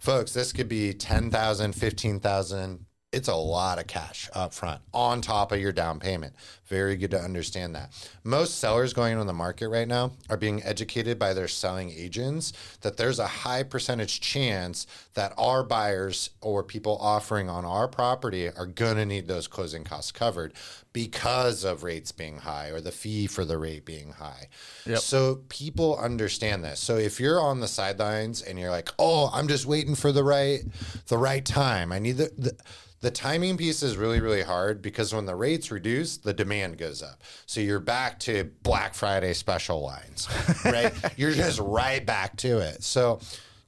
Folks, 0.05 0.35
this 0.35 0.53
could 0.53 0.69
be 0.69 0.93
10,000, 0.93 1.73
15,000. 1.73 2.85
it's 3.11 3.29
a 3.29 3.35
lot 3.35 3.79
of 3.79 3.87
cash 3.87 4.29
up 4.35 4.53
front 4.53 4.83
on 4.93 5.23
top 5.23 5.51
of 5.51 5.59
your 5.59 5.73
down 5.73 5.99
payment. 5.99 6.35
Very 6.67 6.95
good 6.97 7.13
to 7.13 7.19
understand 7.19 7.75
that. 7.75 7.91
Most 8.23 8.59
sellers 8.59 8.93
going 8.93 9.17
on 9.17 9.27
the 9.27 9.33
market 9.33 9.71
right 9.71 9.89
now 9.89 10.13
are 10.29 10.37
being 10.37 10.63
educated 10.63 11.19
by 11.19 11.33
their 11.33 11.49
selling 11.49 11.91
agents 11.91 12.53
that 12.83 12.99
there's 12.99 13.19
a 13.19 13.27
high 13.27 13.63
percentage 13.63 14.21
chance 14.21 14.87
that 15.15 15.33
our 15.39 15.63
buyers 15.63 16.29
or 16.43 16.63
people 16.63 16.99
offering 17.01 17.49
on 17.49 17.65
our 17.65 17.89
property 17.89 18.51
are 18.51 18.67
going 18.67 18.97
to 18.97 19.07
need 19.07 19.27
those 19.27 19.49
closing 19.49 19.85
costs 19.85 20.13
covered 20.13 20.53
because 20.95 21.65
of 21.65 21.83
rates 21.83 22.13
being 22.13 22.39
high 22.39 22.69
or 22.69 22.81
the 22.81 22.93
fee 22.93 23.27
for 23.27 23.45
the 23.45 23.59
rate 23.59 23.85
being 23.85 24.13
high. 24.13 24.49
Yep. 24.87 24.99
So 25.01 25.43
people 25.51 25.99
understand 25.99 26.65
this. 26.65 26.81
So 26.81 26.97
if 26.97 27.21
you're 27.21 27.41
on 27.41 27.61
the 27.61 27.69
sidelines 27.69 28.41
and 28.41 28.59
you're 28.59 28.71
like, 28.71 28.89
"Oh, 28.99 29.29
I'm 29.35 29.49
just 29.49 29.67
waiting 29.67 29.97
for 29.97 30.13
the 30.13 30.25
right 30.25 30.61
the 31.09 31.19
right 31.19 31.45
time. 31.45 31.93
I 31.93 31.99
need 31.99 32.17
the, 32.17 32.31
the 32.39 32.57
the 33.01 33.11
timing 33.11 33.59
piece 33.59 33.83
is 33.83 33.99
really, 33.99 34.21
really 34.21 34.43
hard 34.43 34.81
because 34.81 35.13
when 35.13 35.27
the 35.27 35.35
rates 35.35 35.71
reduce, 35.71 36.17
the 36.17 36.33
demand 36.33 36.79
goes 36.79 37.03
up. 37.03 37.21
So 37.45 37.61
you're 37.61 37.79
back 37.79 38.19
to 38.21 38.51
Black 38.63 38.95
Friday 38.95 39.35
special 39.35 39.83
lines, 39.83 40.27
right? 40.65 40.95
you're 41.19 41.33
just 41.33 41.59
right 41.59 42.07
back 42.07 42.37
to 42.39 42.61
it. 42.61 42.83
So 42.83 43.21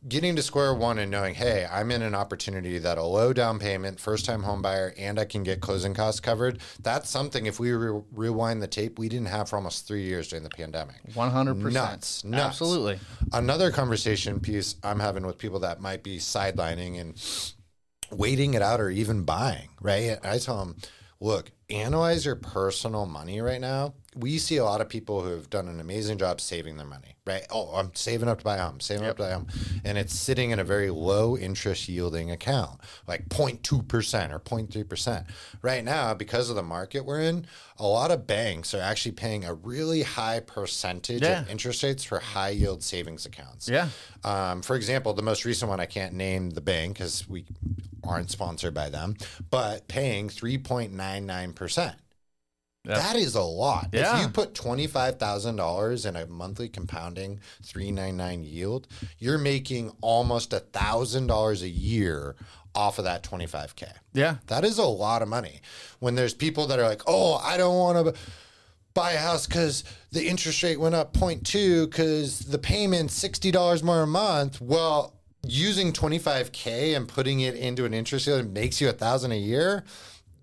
getting 0.08 0.36
to 0.36 0.42
square 0.42 0.74
one 0.74 0.98
and 0.98 1.10
knowing, 1.10 1.34
hey, 1.34 1.66
I'm 1.70 1.90
in 1.90 2.02
an 2.02 2.14
opportunity 2.14 2.78
that 2.78 2.98
a 2.98 3.02
low 3.02 3.32
down 3.32 3.58
payment, 3.58 3.98
first 4.00 4.24
time 4.24 4.42
home 4.42 4.62
buyer, 4.62 4.94
and 4.96 5.18
I 5.18 5.24
can 5.24 5.42
get 5.42 5.60
closing 5.60 5.94
costs 5.94 6.20
covered. 6.20 6.60
That's 6.82 7.10
something, 7.10 7.46
if 7.46 7.58
we 7.58 7.72
re- 7.72 8.02
rewind 8.12 8.62
the 8.62 8.68
tape, 8.68 8.98
we 8.98 9.08
didn't 9.08 9.28
have 9.28 9.48
for 9.48 9.56
almost 9.56 9.86
three 9.86 10.04
years 10.04 10.28
during 10.28 10.44
the 10.44 10.50
pandemic. 10.50 10.96
100%. 11.12 11.72
Nuts, 11.72 12.24
nuts. 12.24 12.44
Absolutely. 12.44 13.00
Another 13.32 13.70
conversation 13.70 14.40
piece 14.40 14.76
I'm 14.82 15.00
having 15.00 15.26
with 15.26 15.38
people 15.38 15.60
that 15.60 15.80
might 15.80 16.02
be 16.02 16.18
sidelining 16.18 17.00
and 17.00 17.20
waiting 18.10 18.54
it 18.54 18.62
out 18.62 18.80
or 18.80 18.90
even 18.90 19.24
buying, 19.24 19.68
right? 19.80 20.18
I 20.22 20.38
tell 20.38 20.58
them, 20.58 20.76
look, 21.20 21.50
analyze 21.70 22.24
your 22.24 22.36
personal 22.36 23.06
money 23.06 23.40
right 23.40 23.60
now. 23.60 23.94
We 24.18 24.38
see 24.38 24.56
a 24.56 24.64
lot 24.64 24.80
of 24.80 24.88
people 24.88 25.22
who 25.22 25.30
have 25.30 25.50
done 25.50 25.68
an 25.68 25.78
amazing 25.78 26.16
job 26.18 26.40
saving 26.40 26.78
their 26.78 26.86
money, 26.86 27.16
right? 27.26 27.44
Oh, 27.50 27.68
I'm 27.74 27.94
saving 27.94 28.28
up 28.28 28.38
to 28.38 28.44
buy 28.44 28.56
a 28.56 28.62
home, 28.62 28.80
saving 28.80 29.06
up 29.06 29.16
to 29.18 29.22
buy 29.24 29.28
a 29.28 29.34
home. 29.34 29.46
And 29.84 29.98
it's 29.98 30.18
sitting 30.18 30.50
in 30.52 30.58
a 30.58 30.64
very 30.64 30.88
low 30.90 31.36
interest 31.36 31.88
yielding 31.88 32.30
account, 32.30 32.80
like 33.06 33.28
0.2% 33.28 34.32
or 34.32 34.38
0.3%. 34.40 35.26
Right 35.60 35.84
now, 35.84 36.14
because 36.14 36.48
of 36.48 36.56
the 36.56 36.62
market 36.62 37.04
we're 37.04 37.20
in, 37.20 37.46
a 37.78 37.86
lot 37.86 38.10
of 38.10 38.26
banks 38.26 38.72
are 38.72 38.80
actually 38.80 39.12
paying 39.12 39.44
a 39.44 39.52
really 39.52 40.02
high 40.02 40.40
percentage 40.40 41.20
Yeah. 41.22 41.42
of 41.42 41.50
interest 41.50 41.82
rates 41.82 42.02
for 42.02 42.18
high 42.18 42.50
yield 42.50 42.82
savings 42.82 43.26
accounts. 43.26 43.68
Yeah. 43.68 43.88
Um, 44.24 44.62
for 44.62 44.76
example, 44.76 45.12
the 45.12 45.22
most 45.22 45.44
recent 45.44 45.68
one, 45.68 45.78
I 45.78 45.86
can't 45.86 46.14
name 46.14 46.50
the 46.50 46.62
bank 46.62 46.94
because 46.94 47.28
we 47.28 47.44
aren't 48.02 48.30
sponsored 48.30 48.72
by 48.72 48.88
them, 48.88 49.14
but 49.50 49.88
paying 49.88 50.28
3.99%. 50.30 51.94
Yep. 52.86 52.96
That 52.98 53.16
is 53.16 53.34
a 53.34 53.42
lot. 53.42 53.88
Yeah. 53.92 54.16
If 54.16 54.22
you 54.22 54.28
put 54.28 54.54
$25,000 54.54 56.06
in 56.06 56.16
a 56.16 56.26
monthly 56.26 56.68
compounding 56.68 57.40
399 57.64 58.44
yield, 58.44 58.86
you're 59.18 59.38
making 59.38 59.90
almost 60.00 60.52
$1,000 60.52 61.62
a 61.62 61.68
year 61.68 62.36
off 62.74 62.98
of 62.98 63.04
that 63.04 63.24
25K. 63.24 63.90
Yeah. 64.12 64.36
That 64.46 64.64
is 64.64 64.78
a 64.78 64.84
lot 64.84 65.22
of 65.22 65.28
money. 65.28 65.60
When 65.98 66.14
there's 66.14 66.34
people 66.34 66.68
that 66.68 66.78
are 66.78 66.88
like, 66.88 67.02
oh, 67.06 67.34
I 67.36 67.56
don't 67.56 67.76
want 67.76 68.06
to 68.06 68.14
buy 68.94 69.12
a 69.12 69.18
house 69.18 69.46
because 69.46 69.82
the 70.12 70.26
interest 70.26 70.62
rate 70.62 70.78
went 70.78 70.94
up 70.94 71.12
0.2 71.12 71.90
because 71.90 72.40
the 72.40 72.58
payment's 72.58 73.20
$60 73.22 73.82
more 73.82 74.02
a 74.02 74.06
month. 74.06 74.60
Well, 74.60 75.14
using 75.42 75.92
25K 75.92 76.96
and 76.96 77.08
putting 77.08 77.40
it 77.40 77.54
into 77.54 77.84
an 77.84 77.94
interest 77.94 78.26
rate 78.26 78.36
that 78.36 78.50
makes 78.50 78.80
you 78.80 78.88
a 78.88 78.92
thousand 78.92 79.32
a 79.32 79.36
year, 79.36 79.84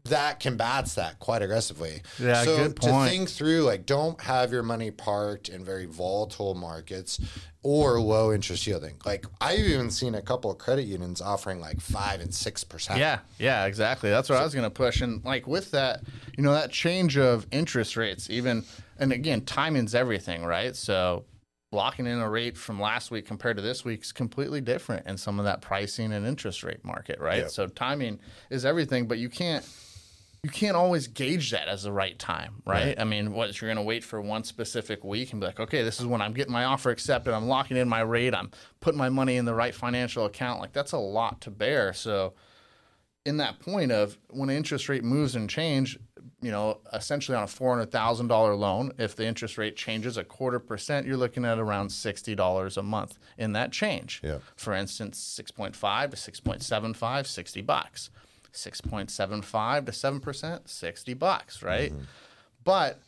that 0.05 0.39
combats 0.41 0.95
that 0.95 1.19
quite 1.19 1.41
aggressively. 1.41 2.01
Yeah, 2.19 2.43
so 2.43 2.57
good 2.57 2.81
to 2.81 3.05
think 3.05 3.29
through, 3.29 3.61
like, 3.61 3.85
don't 3.85 4.19
have 4.21 4.51
your 4.51 4.63
money 4.63 4.91
parked 4.91 5.47
in 5.47 5.63
very 5.63 5.85
volatile 5.85 6.55
markets 6.55 7.21
or 7.63 8.01
low 8.01 8.33
interest 8.33 8.67
yielding. 8.67 8.97
Like, 9.05 9.25
I've 9.39 9.59
even 9.59 9.89
seen 9.89 10.15
a 10.15 10.21
couple 10.21 10.51
of 10.51 10.57
credit 10.57 10.83
unions 10.83 11.21
offering 11.21 11.61
like 11.61 11.79
five 11.79 12.19
and 12.19 12.33
six 12.33 12.65
percent. 12.65 12.99
Yeah, 12.99 13.19
yeah, 13.39 13.65
exactly. 13.65 14.09
That's 14.09 14.29
what 14.29 14.39
I 14.39 14.43
was 14.43 14.53
going 14.53 14.65
to 14.65 14.69
push. 14.69 14.99
And 14.99 15.23
like 15.23 15.47
with 15.47 15.71
that, 15.71 16.01
you 16.37 16.43
know, 16.43 16.51
that 16.51 16.71
change 16.71 17.17
of 17.17 17.47
interest 17.51 17.95
rates, 17.95 18.29
even, 18.29 18.65
and 18.99 19.13
again, 19.13 19.45
timing's 19.45 19.95
everything, 19.95 20.43
right? 20.43 20.75
So 20.75 21.23
locking 21.71 22.05
in 22.05 22.19
a 22.19 22.29
rate 22.29 22.57
from 22.57 22.81
last 22.81 23.09
week 23.09 23.25
compared 23.25 23.55
to 23.55 23.63
this 23.63 23.85
week 23.85 24.01
is 24.01 24.11
completely 24.11 24.59
different 24.59 25.07
in 25.07 25.17
some 25.17 25.39
of 25.39 25.45
that 25.45 25.61
pricing 25.61 26.11
and 26.11 26.27
interest 26.27 26.61
rate 26.61 26.83
market, 26.83 27.21
right? 27.21 27.43
Yeah. 27.43 27.47
So 27.47 27.67
timing 27.67 28.19
is 28.49 28.65
everything, 28.65 29.07
but 29.07 29.17
you 29.17 29.29
can't. 29.29 29.65
You 30.43 30.49
can't 30.49 30.75
always 30.75 31.07
gauge 31.07 31.51
that 31.51 31.69
as 31.69 31.83
the 31.83 31.91
right 31.93 32.19
time, 32.19 32.61
right? 32.65 32.87
Right. 32.87 32.99
I 32.99 33.05
mean, 33.05 33.31
what 33.31 33.61
you're 33.61 33.69
going 33.69 33.77
to 33.77 33.81
wait 33.81 34.03
for 34.03 34.19
one 34.19 34.43
specific 34.43 35.01
week 35.01 35.31
and 35.31 35.39
be 35.39 35.47
like, 35.47 35.61
okay, 35.61 35.83
this 35.83 36.01
is 36.01 36.05
when 36.05 36.21
I'm 36.21 36.33
getting 36.33 36.51
my 36.51 36.65
offer 36.65 36.89
accepted. 36.89 37.33
I'm 37.33 37.47
locking 37.47 37.77
in 37.77 37.87
my 37.87 38.01
rate. 38.01 38.35
I'm 38.35 38.51
putting 38.81 38.97
my 38.97 39.07
money 39.07 39.37
in 39.37 39.45
the 39.45 39.53
right 39.53 39.73
financial 39.73 40.25
account. 40.25 40.59
Like 40.59 40.73
that's 40.73 40.91
a 40.91 40.97
lot 40.97 41.39
to 41.41 41.51
bear. 41.51 41.93
So, 41.93 42.33
in 43.25 43.37
that 43.37 43.61
point 43.61 43.93
of 43.93 44.17
when 44.31 44.49
interest 44.49 44.89
rate 44.89 45.05
moves 45.05 45.37
and 45.37 45.49
change, 45.49 45.97
you 46.41 46.51
know, 46.51 46.81
essentially 46.91 47.37
on 47.37 47.43
a 47.43 47.47
four 47.47 47.73
hundred 47.73 47.89
thousand 47.89 48.27
dollar 48.27 48.53
loan, 48.53 48.91
if 48.97 49.15
the 49.15 49.25
interest 49.25 49.57
rate 49.57 49.77
changes 49.77 50.17
a 50.17 50.25
quarter 50.25 50.59
percent, 50.59 51.07
you're 51.07 51.15
looking 51.15 51.45
at 51.45 51.57
around 51.57 51.89
sixty 51.89 52.35
dollars 52.35 52.75
a 52.75 52.83
month 52.83 53.17
in 53.37 53.53
that 53.53 53.71
change. 53.71 54.19
Yeah. 54.21 54.39
For 54.57 54.73
instance, 54.73 55.19
six 55.19 55.51
point 55.51 55.73
five 55.73 56.09
to 56.09 56.17
six 56.17 56.41
point 56.41 56.63
seven 56.63 56.93
five, 56.93 57.27
60 57.27 57.61
bucks. 57.61 58.09
Six 58.53 58.81
point 58.81 59.11
seven 59.11 59.41
five 59.41 59.85
to 59.85 59.91
seven 59.91 60.19
percent, 60.19 60.69
sixty 60.69 61.13
bucks, 61.13 61.61
right? 61.61 61.91
Mm-hmm. 61.91 62.03
But 62.63 62.99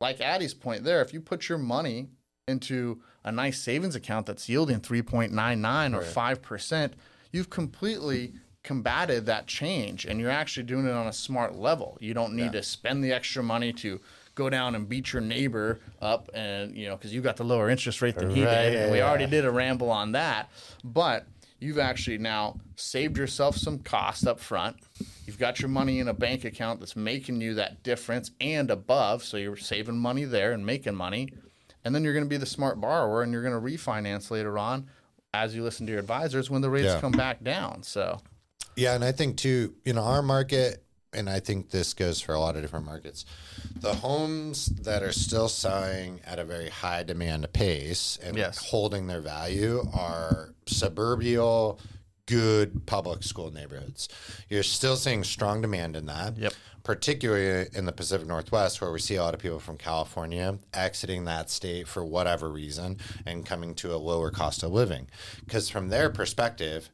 like 0.00 0.20
Addy's 0.20 0.54
point 0.54 0.84
there, 0.84 1.00
if 1.00 1.14
you 1.14 1.20
put 1.20 1.48
your 1.48 1.58
money 1.58 2.08
into 2.46 3.00
a 3.24 3.32
nice 3.32 3.60
savings 3.60 3.94
account 3.94 4.26
that's 4.26 4.48
yielding 4.48 4.80
3.99 4.80 5.96
or 5.96 6.02
5%, 6.02 6.92
you've 7.32 7.48
completely 7.48 8.34
combated 8.62 9.26
that 9.26 9.46
change 9.46 10.04
and 10.04 10.20
you're 10.20 10.30
actually 10.30 10.62
doing 10.64 10.86
it 10.86 10.92
on 10.92 11.06
a 11.06 11.12
smart 11.12 11.56
level. 11.56 11.96
You 12.00 12.14
don't 12.14 12.34
need 12.34 12.52
to 12.52 12.62
spend 12.62 13.04
the 13.04 13.12
extra 13.12 13.42
money 13.42 13.72
to 13.74 14.00
go 14.34 14.50
down 14.50 14.74
and 14.74 14.88
beat 14.88 15.12
your 15.12 15.22
neighbor 15.22 15.80
up 16.02 16.28
and 16.34 16.76
you 16.76 16.88
know 16.88 16.96
cuz 16.96 17.14
you 17.14 17.20
got 17.20 17.36
the 17.36 17.44
lower 17.44 17.70
interest 17.70 18.02
rate 18.02 18.16
than 18.16 18.30
he 18.30 18.40
did. 18.40 18.72
yeah, 18.72 18.90
we 18.90 18.98
yeah. 18.98 19.08
already 19.08 19.26
did 19.26 19.44
a 19.44 19.50
ramble 19.50 19.90
on 19.90 20.12
that. 20.12 20.50
But 20.82 21.26
you've 21.58 21.78
actually 21.78 22.18
now 22.18 22.58
saved 22.76 23.16
yourself 23.16 23.56
some 23.56 23.78
cost 23.78 24.26
up 24.26 24.38
front. 24.40 24.76
You've 25.26 25.38
got 25.38 25.60
your 25.60 25.68
money 25.70 26.00
in 26.00 26.08
a 26.08 26.14
bank 26.14 26.44
account 26.44 26.80
that's 26.80 26.96
making 26.96 27.40
you 27.40 27.54
that 27.54 27.82
difference 27.82 28.30
and 28.40 28.70
above. 28.70 29.24
So 29.24 29.36
you're 29.36 29.56
saving 29.56 29.96
money 29.98 30.24
there 30.24 30.52
and 30.52 30.64
making 30.66 30.94
money. 30.94 31.30
And 31.84 31.94
then 31.94 32.04
you're 32.04 32.12
going 32.12 32.24
to 32.24 32.28
be 32.30 32.36
the 32.36 32.46
smart 32.46 32.80
borrower 32.80 33.22
and 33.22 33.32
you're 33.32 33.42
going 33.42 33.54
to 33.54 33.60
refinance 33.60 34.30
later 34.30 34.58
on 34.58 34.88
as 35.32 35.54
you 35.54 35.62
listen 35.62 35.86
to 35.86 35.92
your 35.92 36.00
advisors 36.00 36.50
when 36.50 36.62
the 36.62 36.70
rates 36.70 36.86
Yeah. 36.86 37.00
come 37.00 37.12
back 37.12 37.42
down. 37.42 37.82
So, 37.82 38.20
Yeah, 38.76 38.94
and 38.94 39.04
I 39.04 39.12
think 39.12 39.36
too, 39.36 39.74
you 39.84 39.92
know, 39.92 40.02
our 40.02 40.22
market, 40.22 40.83
and 41.14 41.28
I 41.30 41.40
think 41.40 41.70
this 41.70 41.94
goes 41.94 42.20
for 42.20 42.34
a 42.34 42.40
lot 42.40 42.56
of 42.56 42.62
different 42.62 42.86
markets. 42.86 43.24
The 43.76 43.94
homes 43.94 44.66
that 44.66 45.02
are 45.02 45.12
still 45.12 45.48
selling 45.48 46.20
at 46.26 46.38
a 46.38 46.44
very 46.44 46.68
high 46.68 47.02
demand 47.02 47.50
pace 47.52 48.18
and 48.22 48.36
Yes. 48.36 48.58
holding 48.70 49.06
their 49.06 49.20
value 49.20 49.88
are 49.94 50.54
suburbial, 50.66 51.78
good 52.26 52.86
public 52.86 53.22
school 53.22 53.50
neighborhoods. 53.50 54.08
You're 54.48 54.62
still 54.62 54.96
seeing 54.96 55.24
strong 55.24 55.60
demand 55.60 55.96
in 55.96 56.06
that. 56.06 56.36
Yep. 56.36 56.54
Particularly 56.82 57.66
in 57.72 57.86
the 57.86 57.92
Pacific 57.92 58.26
Northwest, 58.26 58.78
where 58.82 58.92
we 58.92 58.98
see 58.98 59.16
a 59.16 59.22
lot 59.22 59.32
of 59.32 59.40
people 59.40 59.58
from 59.58 59.78
California 59.78 60.58
exiting 60.74 61.24
that 61.24 61.48
state 61.48 61.88
for 61.88 62.04
whatever 62.04 62.50
reason 62.50 62.98
and 63.24 63.46
coming 63.46 63.74
to 63.76 63.94
a 63.94 63.96
lower 63.96 64.30
cost 64.30 64.62
of 64.62 64.70
living. 64.70 65.06
Because 65.46 65.70
from 65.70 65.88
their 65.88 66.10
perspective, 66.10 66.90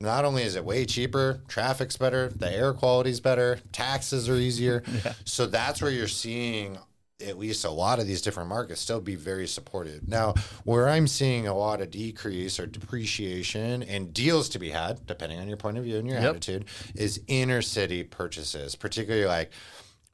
not 0.00 0.24
only 0.24 0.42
is 0.42 0.56
it 0.56 0.64
way 0.64 0.84
cheaper, 0.86 1.40
traffic's 1.48 1.96
better, 1.96 2.28
the 2.28 2.50
air 2.50 2.72
quality's 2.72 3.20
better, 3.20 3.60
taxes 3.72 4.28
are 4.28 4.36
easier. 4.36 4.82
So 5.24 5.46
that's 5.46 5.80
where 5.80 5.90
you're 5.90 6.08
seeing 6.08 6.78
at 7.26 7.38
least 7.38 7.64
a 7.66 7.70
lot 7.70 7.98
of 8.00 8.06
these 8.06 8.22
different 8.22 8.48
markets 8.48 8.80
still 8.80 9.00
be 9.00 9.14
very 9.14 9.46
supportive. 9.46 10.08
Now, 10.08 10.34
where 10.64 10.88
I'm 10.88 11.06
seeing 11.06 11.46
a 11.46 11.54
lot 11.54 11.80
of 11.82 11.90
decrease 11.90 12.58
or 12.58 12.66
depreciation 12.66 13.82
and 13.82 14.12
deals 14.14 14.48
to 14.50 14.58
be 14.58 14.70
had, 14.70 15.06
depending 15.06 15.38
on 15.38 15.46
your 15.48 15.58
point 15.58 15.76
of 15.78 15.84
view 15.84 15.98
and 15.98 16.08
your 16.08 16.18
Yep. 16.18 16.30
attitude, 16.30 16.64
is 16.94 17.20
inner 17.28 17.60
city 17.62 18.02
purchases, 18.04 18.74
particularly 18.74 19.26
like 19.26 19.50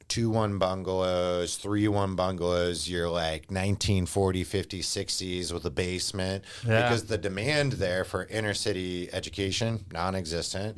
two 0.08 0.30
one 0.30 0.58
bungalows, 0.58 1.56
three 1.56 1.88
one 1.88 2.14
bungalows, 2.14 2.88
you're 2.88 3.08
like 3.08 3.42
1940, 3.50 4.44
50, 4.44 4.80
60s 4.80 5.52
with 5.52 5.64
a 5.64 5.70
basement 5.70 6.44
Yeah. 6.66 6.82
because 6.82 7.04
the 7.06 7.18
demand 7.18 7.72
there 7.74 8.04
for 8.04 8.24
inner 8.26 8.54
city 8.54 9.08
education 9.12 9.84
non 9.92 10.14
existent. 10.14 10.76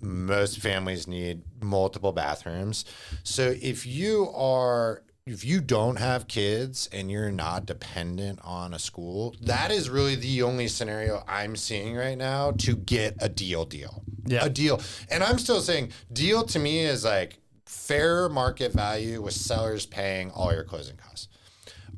Most 0.00 0.58
families 0.60 1.06
need 1.06 1.42
multiple 1.62 2.12
bathrooms. 2.12 2.84
So 3.22 3.54
if 3.62 3.86
you 3.86 4.28
are 4.34 5.02
if 5.26 5.42
you 5.42 5.62
don't 5.62 5.96
have 5.98 6.28
kids 6.28 6.86
and 6.92 7.10
you're 7.10 7.32
not 7.32 7.64
dependent 7.64 8.38
on 8.44 8.74
a 8.74 8.78
school, 8.78 9.34
that 9.40 9.70
is 9.70 9.88
really 9.88 10.14
the 10.16 10.42
only 10.42 10.68
scenario 10.68 11.24
I'm 11.26 11.56
seeing 11.56 11.96
right 11.96 12.18
now 12.18 12.50
to 12.58 12.76
get 12.76 13.16
a 13.20 13.30
deal 13.30 13.64
deal. 13.64 14.02
Yeah. 14.26 14.44
a 14.44 14.50
deal. 14.50 14.82
And 15.10 15.22
I'm 15.24 15.38
still 15.38 15.60
saying 15.62 15.92
deal 16.12 16.42
to 16.44 16.58
me 16.58 16.80
is 16.80 17.04
like 17.06 17.38
fair 17.66 18.28
market 18.28 18.72
value 18.72 19.22
with 19.22 19.34
sellers 19.34 19.86
paying 19.86 20.30
all 20.30 20.52
your 20.52 20.64
closing 20.64 20.96
costs. 20.96 21.28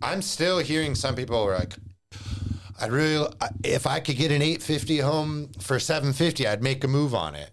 I'm 0.03 0.23
still 0.23 0.59
hearing 0.59 0.95
some 0.95 1.15
people 1.15 1.37
are 1.37 1.59
like, 1.59 1.75
I'd 2.81 2.93
really, 2.93 3.27
if 3.65 3.87
I 3.87 4.01
could 4.01 4.17
get 4.17 4.31
an 4.31 4.43
850 4.43 4.99
home 4.99 5.51
for 5.61 5.79
750, 5.79 6.47
I'd 6.47 6.63
make 6.63 6.85
a 6.85 6.89
move 6.89 7.15
on 7.15 7.35
it. 7.35 7.51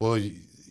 Well, 0.00 0.20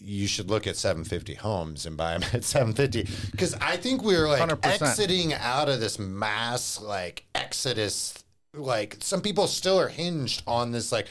you 0.09 0.27
should 0.27 0.49
look 0.49 0.65
at 0.65 0.75
750 0.75 1.35
homes 1.35 1.85
and 1.85 1.95
buy 1.95 2.17
them 2.17 2.29
at 2.33 2.43
750 2.43 3.31
because 3.31 3.53
I 3.55 3.77
think 3.77 4.03
we're 4.03 4.27
like 4.27 4.41
100%. 4.41 4.81
exiting 4.81 5.33
out 5.33 5.69
of 5.69 5.79
this 5.79 5.99
mass 5.99 6.81
like 6.81 7.25
exodus. 7.35 8.15
Like 8.53 8.97
some 8.99 9.21
people 9.21 9.47
still 9.47 9.79
are 9.79 9.87
hinged 9.89 10.41
on 10.47 10.71
this. 10.71 10.91
Like 10.91 11.07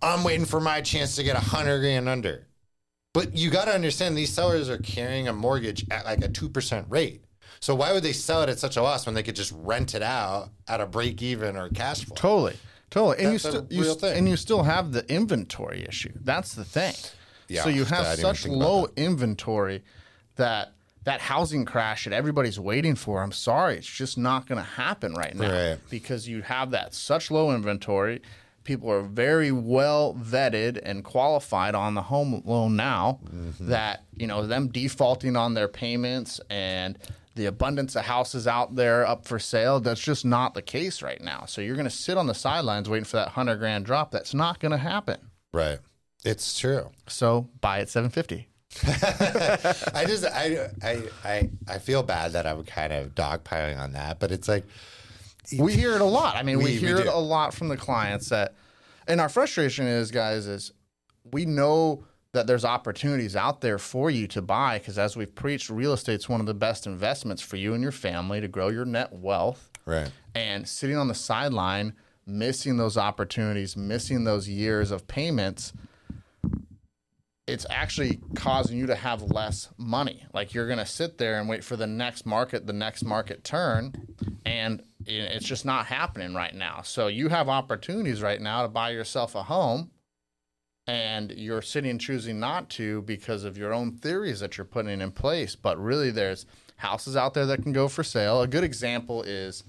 I'm 0.00 0.24
waiting 0.24 0.46
for 0.46 0.60
my 0.60 0.80
chance 0.80 1.16
to 1.16 1.22
get 1.22 1.36
a 1.36 1.40
hundred 1.40 1.80
grand 1.80 2.08
under. 2.08 2.46
But 3.12 3.36
you 3.36 3.50
got 3.50 3.64
to 3.64 3.72
understand 3.74 4.16
these 4.16 4.32
sellers 4.32 4.68
are 4.70 4.78
carrying 4.78 5.26
a 5.26 5.32
mortgage 5.32 5.84
at 5.90 6.04
like 6.04 6.24
a 6.24 6.28
2% 6.28 6.84
rate. 6.88 7.24
So 7.58 7.74
why 7.74 7.92
would 7.92 8.02
they 8.02 8.12
sell 8.12 8.42
it 8.42 8.48
at 8.48 8.58
such 8.58 8.76
a 8.76 8.82
loss 8.82 9.04
when 9.04 9.14
they 9.14 9.22
could 9.22 9.36
just 9.36 9.52
rent 9.54 9.94
it 9.94 10.02
out 10.02 10.50
at 10.68 10.80
a 10.80 10.86
break 10.86 11.20
even 11.20 11.56
or 11.56 11.68
cash 11.68 12.04
flow? 12.04 12.14
Totally, 12.14 12.56
totally. 12.90 13.18
And 13.24 13.34
That's 13.34 13.44
you 13.44 13.50
still 13.50 13.66
you 13.70 13.84
st- 13.84 14.16
and 14.16 14.28
you 14.28 14.36
still 14.36 14.62
have 14.62 14.92
the 14.92 15.04
inventory 15.12 15.84
issue. 15.86 16.12
That's 16.22 16.54
the 16.54 16.64
thing. 16.64 16.94
Yeah, 17.48 17.64
so 17.64 17.68
you 17.68 17.84
have 17.84 18.18
such 18.18 18.46
low 18.46 18.86
inventory 18.96 19.82
that 20.36 20.72
that 21.02 21.20
housing 21.20 21.64
crash 21.64 22.04
that 22.04 22.12
everybody's 22.12 22.60
waiting 22.60 22.94
for. 22.94 23.22
I'm 23.22 23.32
sorry, 23.32 23.76
it's 23.76 23.86
just 23.86 24.16
not 24.16 24.46
going 24.46 24.58
to 24.58 24.64
happen 24.70 25.14
right 25.14 25.34
now 25.34 25.50
Right. 25.70 25.78
because 25.90 26.28
you 26.28 26.42
have 26.42 26.70
that 26.70 26.94
such 26.94 27.30
low 27.30 27.52
inventory. 27.52 28.22
People 28.70 28.92
are 28.92 29.02
very 29.02 29.50
well 29.50 30.14
vetted 30.14 30.78
and 30.84 31.02
qualified 31.02 31.74
on 31.74 31.94
the 31.94 32.02
home 32.02 32.40
loan 32.44 32.76
now 32.76 33.18
Mm-hmm. 33.34 33.66
that, 33.68 34.04
you 34.14 34.28
know, 34.28 34.46
them 34.46 34.68
defaulting 34.68 35.34
on 35.34 35.54
their 35.54 35.66
payments 35.66 36.40
and 36.48 36.96
the 37.34 37.46
abundance 37.46 37.96
of 37.96 38.04
houses 38.04 38.46
out 38.46 38.76
there 38.76 39.04
up 39.04 39.26
for 39.26 39.40
sale, 39.40 39.80
that's 39.80 40.00
just 40.00 40.24
not 40.24 40.54
the 40.54 40.62
case 40.62 41.02
right 41.02 41.20
now. 41.20 41.46
So 41.48 41.60
you're 41.60 41.74
going 41.74 41.88
to 41.88 41.90
sit 41.90 42.16
on 42.16 42.28
the 42.28 42.34
sidelines 42.34 42.88
waiting 42.88 43.04
for 43.06 43.16
that 43.16 43.26
100 43.26 43.56
grand 43.56 43.86
drop. 43.86 44.12
That's 44.12 44.34
not 44.34 44.60
going 44.60 44.70
to 44.70 44.78
happen. 44.78 45.18
Right. 45.52 45.80
It's 46.24 46.56
true. 46.56 46.90
So 47.08 47.48
buy 47.60 47.80
at 47.80 47.88
750. 47.88 48.46
I 49.98 50.04
just 50.06 50.24
I 50.26 50.68
I 50.80 51.02
I 51.24 51.50
I 51.66 51.78
feel 51.78 52.04
bad 52.04 52.34
that 52.34 52.46
I'm 52.46 52.62
kind 52.62 52.92
of 52.92 53.16
dogpiling 53.16 53.80
on 53.80 53.94
that, 53.94 54.20
but 54.20 54.30
it's 54.30 54.46
like 54.46 54.64
we 55.58 55.72
hear 55.74 55.94
it 55.94 56.00
a 56.00 56.04
lot. 56.04 56.36
I 56.36 56.42
mean, 56.42 56.58
we, 56.58 56.64
We- 56.64 56.70
we 56.72 56.76
hear 56.78 56.98
it 56.98 57.06
a 57.06 57.16
lot 57.18 57.54
from 57.54 57.68
the 57.68 57.76
clients 57.76 58.28
that, 58.28 58.54
and 59.06 59.20
our 59.20 59.28
frustration 59.28 59.86
is, 59.86 60.10
guys, 60.10 60.46
is 60.46 60.72
we 61.32 61.44
know 61.46 62.04
that 62.32 62.46
there's 62.46 62.64
opportunities 62.64 63.34
out 63.34 63.60
there 63.60 63.76
for 63.78 64.08
you 64.10 64.28
to 64.28 64.40
buy 64.40 64.78
because, 64.78 64.98
as 64.98 65.16
we've 65.16 65.34
preached, 65.34 65.68
real 65.68 65.92
estate's 65.92 66.28
one 66.28 66.38
of 66.40 66.46
the 66.46 66.54
best 66.54 66.86
investments 66.86 67.42
for 67.42 67.56
you 67.56 67.74
and 67.74 67.82
your 67.82 67.90
family 67.92 68.40
to 68.40 68.46
grow 68.48 68.68
your 68.68 68.84
net 68.84 69.12
wealth. 69.12 69.68
right. 69.84 70.10
And 70.34 70.68
sitting 70.68 70.96
on 70.96 71.08
the 71.08 71.14
sideline, 71.14 71.94
missing 72.24 72.76
those 72.76 72.96
opportunities, 72.96 73.76
missing 73.76 74.22
those 74.22 74.48
years 74.48 74.92
of 74.92 75.08
payments, 75.08 75.72
it's 77.48 77.66
actually 77.68 78.20
causing 78.36 78.78
you 78.78 78.86
to 78.86 78.94
have 78.94 79.22
less 79.22 79.68
money. 79.76 80.24
Like 80.32 80.54
you're 80.54 80.66
going 80.68 80.78
to 80.78 80.86
sit 80.86 81.18
there 81.18 81.40
and 81.40 81.48
wait 81.48 81.64
for 81.64 81.74
the 81.74 81.86
next 81.88 82.24
market, 82.26 82.66
the 82.68 82.72
next 82.72 83.04
market 83.04 83.42
turn, 83.42 83.92
and 84.46 84.82
it's 85.06 85.46
just 85.46 85.64
not 85.64 85.86
happening 85.86 86.34
right 86.34 86.54
now. 86.54 86.82
So 86.82 87.06
you 87.06 87.28
have 87.28 87.48
opportunities 87.48 88.22
right 88.22 88.40
now 88.40 88.62
to 88.62 88.68
buy 88.68 88.90
yourself 88.90 89.34
a 89.34 89.42
home, 89.44 89.90
and 90.86 91.30
you're 91.30 91.62
sitting 91.62 91.98
choosing 91.98 92.40
not 92.40 92.68
to 92.70 93.02
because 93.02 93.44
of 93.44 93.56
your 93.56 93.72
own 93.72 93.92
theories 93.92 94.40
that 94.40 94.58
you're 94.58 94.64
putting 94.64 95.00
in 95.00 95.12
place. 95.12 95.56
But 95.56 95.78
really, 95.78 96.10
there's 96.10 96.46
houses 96.76 97.16
out 97.16 97.34
there 97.34 97.46
that 97.46 97.62
can 97.62 97.72
go 97.72 97.88
for 97.88 98.02
sale. 98.02 98.42
A 98.42 98.46
good 98.46 98.64
example 98.64 99.22
is 99.22 99.64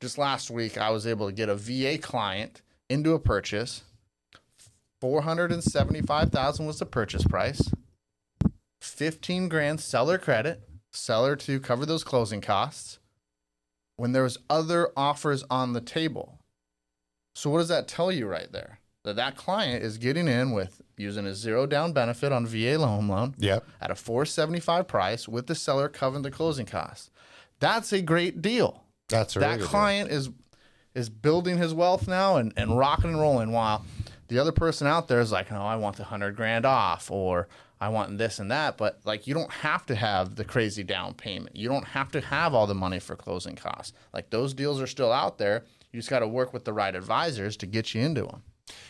just 0.00 0.18
last 0.18 0.50
week, 0.50 0.78
I 0.78 0.90
was 0.90 1.06
able 1.06 1.26
to 1.26 1.32
get 1.32 1.48
a 1.48 1.54
VA 1.54 1.98
client 1.98 2.62
into 2.88 3.12
a 3.12 3.18
purchase. 3.18 3.82
Four 5.00 5.22
hundred 5.22 5.52
and 5.52 5.62
seventy-five 5.62 6.30
thousand 6.30 6.66
was 6.66 6.78
the 6.78 6.86
purchase 6.86 7.24
price. 7.24 7.70
Fifteen 8.80 9.48
grand 9.48 9.80
seller 9.80 10.18
credit, 10.18 10.68
seller 10.92 11.36
to 11.36 11.60
cover 11.60 11.86
those 11.86 12.04
closing 12.04 12.40
costs. 12.40 12.98
When 13.98 14.12
there 14.12 14.22
was 14.22 14.38
other 14.48 14.90
offers 14.96 15.44
on 15.50 15.72
the 15.72 15.80
table, 15.80 16.38
so 17.34 17.50
what 17.50 17.58
does 17.58 17.68
that 17.68 17.88
tell 17.88 18.10
you 18.12 18.26
right 18.26 18.50
there? 18.50 18.78
That 19.04 19.16
that 19.16 19.36
client 19.36 19.82
is 19.82 19.98
getting 19.98 20.28
in 20.28 20.52
with 20.52 20.80
using 20.96 21.26
a 21.26 21.34
zero 21.34 21.66
down 21.66 21.92
benefit 21.92 22.30
on 22.32 22.46
VA 22.46 22.78
home 22.78 23.08
loan 23.08 23.34
Yep. 23.38 23.66
at 23.80 23.90
a 23.90 23.94
475 23.96 24.86
price 24.86 25.28
with 25.28 25.48
the 25.48 25.54
seller 25.56 25.88
covering 25.88 26.22
the 26.22 26.30
closing 26.30 26.64
costs. 26.64 27.10
That's 27.58 27.92
a 27.92 28.00
great 28.00 28.40
deal 28.40 28.84
That's 29.08 29.34
a 29.34 29.40
really 29.40 29.56
that 29.58 29.64
client 29.64 30.10
is 30.12 30.30
is 30.94 31.08
building 31.08 31.58
his 31.58 31.74
wealth 31.74 32.06
now 32.06 32.36
and, 32.36 32.52
and 32.56 32.78
rocking 32.78 33.10
and 33.10 33.20
rolling 33.20 33.50
while 33.52 33.84
the 34.28 34.38
other 34.38 34.52
person 34.52 34.86
out 34.86 35.08
there 35.08 35.20
is 35.20 35.32
like, 35.32 35.50
oh, 35.50 35.56
I 35.56 35.76
want 35.76 35.96
the 35.96 36.04
hundred 36.04 36.36
grand 36.36 36.64
off 36.64 37.10
or 37.10 37.48
I 37.80 37.88
want 37.90 38.18
this 38.18 38.38
and 38.38 38.50
that. 38.50 38.76
But 38.76 39.00
like 39.04 39.26
you 39.26 39.34
don't 39.34 39.50
have 39.50 39.86
to 39.86 39.94
have 39.94 40.34
the 40.34 40.44
crazy 40.44 40.82
down 40.82 41.14
payment. 41.14 41.56
You 41.56 41.68
don't 41.68 41.86
have 41.86 42.10
to 42.12 42.20
have 42.20 42.54
all 42.54 42.66
the 42.66 42.74
money 42.74 42.98
for 42.98 43.16
closing 43.16 43.56
costs. 43.56 43.92
Like 44.12 44.30
those 44.30 44.54
deals 44.54 44.80
are 44.80 44.86
still 44.86 45.12
out 45.12 45.38
there. 45.38 45.64
You 45.92 46.00
just 46.00 46.10
got 46.10 46.20
to 46.20 46.28
work 46.28 46.52
with 46.52 46.64
the 46.64 46.72
right 46.72 46.94
advisors 46.94 47.56
to 47.58 47.66
get 47.66 47.94
you 47.94 48.02
into 48.02 48.22
them. 48.22 48.42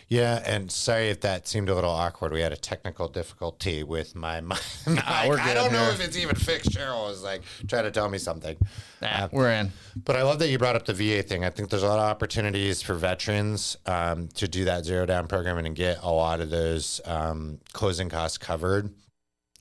Yeah, 0.09 0.43
and 0.47 0.73
sorry 0.73 1.11
if 1.11 1.21
that 1.21 1.47
seemed 1.47 1.69
a 1.69 1.75
little 1.75 1.91
awkward. 1.91 2.33
We 2.33 2.41
had 2.41 2.53
a 2.53 2.57
technical 2.57 3.09
difficulty 3.09 3.83
with 3.83 4.15
my 4.15 4.41
mic. 4.43 4.59
we're 4.87 4.97
I 5.39 5.53
don't 5.53 5.71
know 5.71 5.85
here. 5.85 5.93
if 5.93 6.01
it's 6.01 6.17
even 6.17 6.35
fixed. 6.35 6.71
Cheryl 6.71 7.07
was 7.09 7.23
like 7.23 7.43
trying 7.67 7.85
to 7.85 7.91
tell 7.91 8.09
me 8.09 8.17
something. 8.17 8.57
Nah, 9.03 9.29
we're 9.31 9.53
in. 9.53 9.71
But 10.05 10.17
I 10.17 10.23
love 10.23 10.39
that 10.39 10.49
you 10.49 10.59
brought 10.59 10.77
up 10.77 10.87
the 10.87 10.95
VA 10.95 11.23
thing. 11.23 11.45
I 11.45 11.51
think 11.51 11.69
there's 11.69 11.83
a 11.83 11.89
lot 11.89 11.99
of 11.99 12.07
opportunities 12.11 12.81
for 12.81 12.95
veterans 12.95 13.77
um, 13.85 14.29
to 14.29 14.49
do 14.49 14.65
that 14.65 14.87
zero 14.87 15.05
down 15.05 15.27
program 15.27 15.59
and 15.59 15.77
get 15.77 15.99
a 16.03 16.11
lot 16.11 16.41
of 16.41 16.49
those 16.49 17.03
um, 17.05 17.61
closing 17.73 18.09
costs 18.09 18.39
covered. 18.39 18.91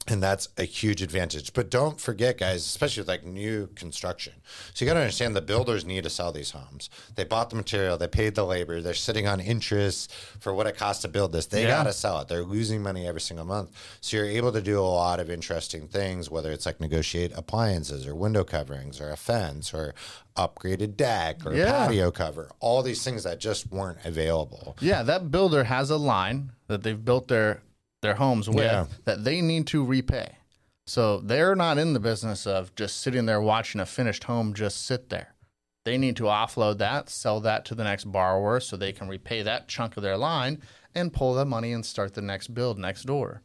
And 0.10 0.24
that's 0.24 0.48
a 0.58 0.64
huge 0.64 1.02
advantage. 1.02 1.52
But 1.54 1.70
don't 1.70 2.00
forget, 2.00 2.38
guys, 2.38 2.66
especially 2.66 3.02
with 3.02 3.10
like 3.10 3.26
new 3.26 3.68
construction. 3.76 4.34
So 4.74 4.86
you 4.86 4.90
got 4.90 4.94
to 4.94 5.02
understand 5.02 5.36
the 5.36 5.42
builders 5.42 5.84
need 5.84 6.04
to 6.06 6.10
sell 6.10 6.32
these 6.32 6.52
homes. 6.52 6.90
They 7.16 7.26
bought 7.26 7.50
the 7.50 7.58
material, 7.58 7.98
they 7.98 8.08
paid 8.08 8.36
the 8.36 8.46
labor, 8.46 8.80
they're 8.80 8.94
sitting 8.94 9.28
on 9.28 9.42
interest 9.42 10.14
for 10.40 10.54
what 10.54 10.66
it 10.66 10.78
costs 10.78 11.02
to 11.02 11.10
build 11.10 11.34
this. 11.34 11.48
They 11.48 11.64
Yeah. 11.64 11.70
got 11.72 11.84
to 11.84 11.94
sell 11.94 12.22
it. 12.22 12.30
They're 12.30 12.44
losing 12.46 12.82
money 12.82 13.06
every 13.06 13.20
single 13.20 13.46
month. 13.46 13.72
So 14.00 14.16
you're 14.16 14.26
able 14.28 14.54
to 14.54 14.62
do 14.62 14.80
a 14.80 14.82
lot 14.82 15.20
of 15.20 15.30
interesting 15.30 15.88
things, 15.90 16.30
whether 16.30 16.52
it's 16.54 16.66
like 16.66 16.80
negotiate 16.80 17.34
appliances 17.36 18.08
or 18.08 18.16
window 18.16 18.46
coverings 18.46 19.02
or 19.02 19.10
a 19.10 19.18
fence 19.18 19.74
or 19.74 19.94
upgraded 20.38 20.96
deck 20.96 21.46
or 21.46 21.54
Yeah. 21.54 21.72
patio 21.86 22.12
cover, 22.12 22.50
all 22.60 22.82
these 22.82 23.04
things 23.04 23.24
that 23.24 23.40
just 23.40 23.72
weren't 23.72 23.98
available. 24.06 24.78
Yeah, 24.80 25.04
that 25.04 25.32
builder 25.32 25.66
has 25.66 25.90
a 25.90 25.98
line 25.98 26.52
that 26.68 26.84
they've 26.84 27.04
built 27.04 27.28
their 27.28 27.62
their 28.02 28.16
homes 28.16 28.48
with 28.48 28.58
Yeah. 28.66 28.86
that 29.06 29.24
they 29.24 29.42
need 29.42 29.68
to 29.68 29.84
repay. 29.84 30.36
So 30.86 31.20
they're 31.20 31.56
not 31.56 31.78
in 31.78 31.94
the 31.94 32.00
business 32.00 32.48
of 32.48 32.74
just 32.76 32.98
sitting 33.02 33.26
there 33.26 33.42
watching 33.42 33.82
a 33.82 33.86
finished 33.86 34.26
home 34.26 34.54
just 34.54 34.86
sit 34.86 35.10
there. 35.10 35.34
They 35.84 35.98
need 35.98 36.16
to 36.18 36.24
offload 36.24 36.78
that, 36.80 37.10
sell 37.10 37.40
that 37.42 37.66
to 37.66 37.76
the 37.76 37.84
next 37.84 38.06
borrower 38.12 38.60
so 38.60 38.76
they 38.78 38.92
can 38.94 39.08
repay 39.08 39.42
that 39.42 39.68
chunk 39.68 39.98
of 39.98 40.04
their 40.04 40.18
line 40.18 40.62
and 40.94 41.14
pull 41.14 41.34
the 41.34 41.46
money 41.46 41.72
and 41.74 41.86
start 41.86 42.14
the 42.14 42.22
next 42.22 42.54
build 42.54 42.78
next 42.78 43.04
door 43.04 43.42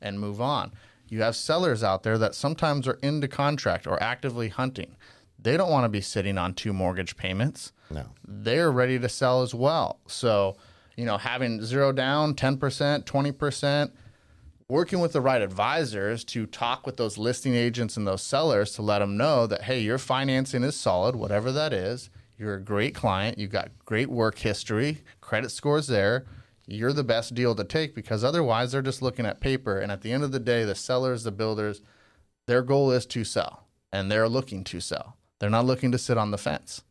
and 0.00 0.20
move 0.20 0.40
on. 0.40 0.72
You 1.08 1.22
have 1.22 1.36
sellers 1.36 1.82
out 1.82 2.02
there 2.02 2.18
that 2.18 2.34
sometimes 2.34 2.88
are 2.88 2.98
into 3.02 3.28
contract 3.28 3.86
or 3.86 4.02
actively 4.02 4.48
hunting. 4.48 4.96
They 5.38 5.56
don't 5.56 5.70
want 5.70 5.84
to 5.84 5.88
be 5.88 6.00
sitting 6.00 6.38
on 6.38 6.54
two 6.54 6.72
mortgage 6.72 7.16
payments 7.16 7.72
No. 7.90 8.06
they're 8.26 8.70
ready 8.72 8.98
to 8.98 9.08
sell 9.08 9.42
as 9.42 9.54
well. 9.54 10.00
So, 10.06 10.56
you 10.96 11.04
know, 11.04 11.18
having 11.18 11.62
zero 11.62 11.92
down, 11.92 12.34
10%, 12.34 13.04
20%, 13.04 13.92
working 14.68 15.00
with 15.00 15.12
the 15.12 15.20
right 15.20 15.42
advisors 15.42 16.24
to 16.24 16.46
talk 16.46 16.86
with 16.86 16.96
those 16.96 17.18
listing 17.18 17.54
agents 17.54 17.96
and 17.96 18.06
those 18.06 18.22
sellers 18.22 18.72
to 18.72 18.82
let 18.82 18.98
them 18.98 19.16
know 19.16 19.46
that, 19.46 19.62
hey, 19.62 19.80
your 19.80 19.98
financing 19.98 20.64
is 20.64 20.74
solid, 20.74 21.14
whatever 21.14 21.52
that 21.52 21.72
is. 21.72 22.10
You're 22.38 22.54
a 22.54 22.62
great 22.62 22.94
client. 22.94 23.38
You've 23.38 23.52
got 23.52 23.70
great 23.84 24.08
work 24.08 24.38
history, 24.38 25.02
credit 25.20 25.50
scores 25.50 25.86
there. 25.86 26.26
You're 26.66 26.92
the 26.92 27.04
best 27.04 27.34
deal 27.34 27.54
to 27.54 27.64
take 27.64 27.94
because 27.94 28.24
otherwise 28.24 28.72
they're 28.72 28.82
just 28.82 29.02
looking 29.02 29.24
at 29.24 29.40
paper. 29.40 29.78
And 29.78 29.92
at 29.92 30.02
the 30.02 30.12
end 30.12 30.24
of 30.24 30.32
the 30.32 30.40
day, 30.40 30.64
the 30.64 30.74
sellers, 30.74 31.22
the 31.22 31.30
builders, 31.30 31.80
their 32.46 32.62
goal 32.62 32.90
is 32.90 33.06
to 33.06 33.24
sell 33.24 33.66
and 33.92 34.10
they're 34.10 34.28
looking 34.28 34.64
to 34.64 34.80
sell. 34.80 35.16
They're 35.38 35.50
not 35.50 35.64
looking 35.64 35.92
to 35.92 35.98
sit 35.98 36.18
on 36.18 36.30
the 36.30 36.38
fence. 36.38 36.82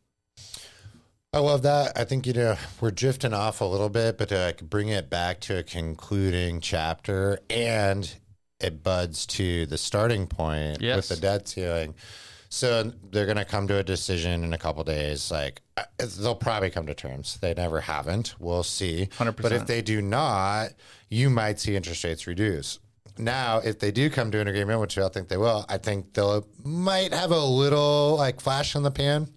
I 1.36 1.40
love 1.40 1.64
that. 1.64 1.92
I 1.98 2.04
think 2.04 2.26
you 2.26 2.32
know 2.32 2.56
we're 2.80 2.90
drifting 2.90 3.34
off 3.34 3.60
a 3.60 3.66
little 3.66 3.90
bit, 3.90 4.16
but 4.16 4.30
to 4.30 4.38
like 4.42 4.62
bring 4.62 4.88
it 4.88 5.10
back 5.10 5.38
to 5.40 5.58
a 5.58 5.62
concluding 5.62 6.62
chapter, 6.62 7.38
and 7.50 8.10
it 8.58 8.82
buds 8.82 9.26
to 9.26 9.66
the 9.66 9.76
starting 9.76 10.28
point 10.28 10.80
Yes. 10.80 10.96
with 10.96 11.08
the 11.10 11.16
debt 11.26 11.46
ceiling. 11.46 11.94
So 12.48 12.90
they're 13.10 13.26
going 13.26 13.36
to 13.36 13.44
come 13.44 13.68
to 13.68 13.76
a 13.76 13.82
decision 13.82 14.44
in 14.44 14.54
a 14.54 14.58
couple 14.58 14.82
days. 14.84 15.30
Like 15.30 15.60
uh, 15.76 15.82
they'll 16.18 16.34
probably 16.34 16.70
come 16.70 16.86
to 16.86 16.94
terms. 16.94 17.36
They 17.42 17.52
never 17.52 17.82
haven't. 17.82 18.34
We'll 18.38 18.62
see. 18.62 19.10
100%. 19.18 19.42
But 19.42 19.52
if 19.52 19.66
they 19.66 19.82
do 19.82 20.00
not, 20.00 20.70
you 21.10 21.28
might 21.28 21.60
see 21.60 21.76
interest 21.76 22.02
rates 22.02 22.26
reduce. 22.26 22.78
Now, 23.18 23.58
if 23.58 23.78
they 23.78 23.90
do 23.90 24.08
come 24.08 24.30
to 24.30 24.40
an 24.40 24.48
agreement, 24.48 24.80
which 24.80 24.96
I 24.96 25.08
think 25.10 25.28
they 25.28 25.36
will, 25.36 25.66
I 25.68 25.76
think 25.76 26.14
they'll 26.14 26.46
might 26.64 27.12
have 27.12 27.30
a 27.30 27.44
little 27.44 28.16
like 28.16 28.40
flash 28.40 28.74
in 28.74 28.84
the 28.84 28.90
pan. 28.90 29.28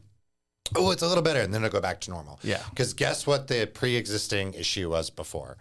Oh, 0.76 0.92
it's 0.92 1.02
a 1.02 1.08
little 1.08 1.24
better, 1.24 1.42
and 1.42 1.54
then 1.54 1.64
it'll 1.64 1.74
go 1.74 1.82
back 1.82 2.00
to 2.02 2.12
normal. 2.12 2.40
Yeah. 2.44 2.62
Because 2.70 2.94
guess 2.94 3.26
what 3.26 3.48
the 3.48 3.66
pre-existing 3.68 4.54
issue 4.54 4.90
was 4.90 5.10
before? 5.10 5.58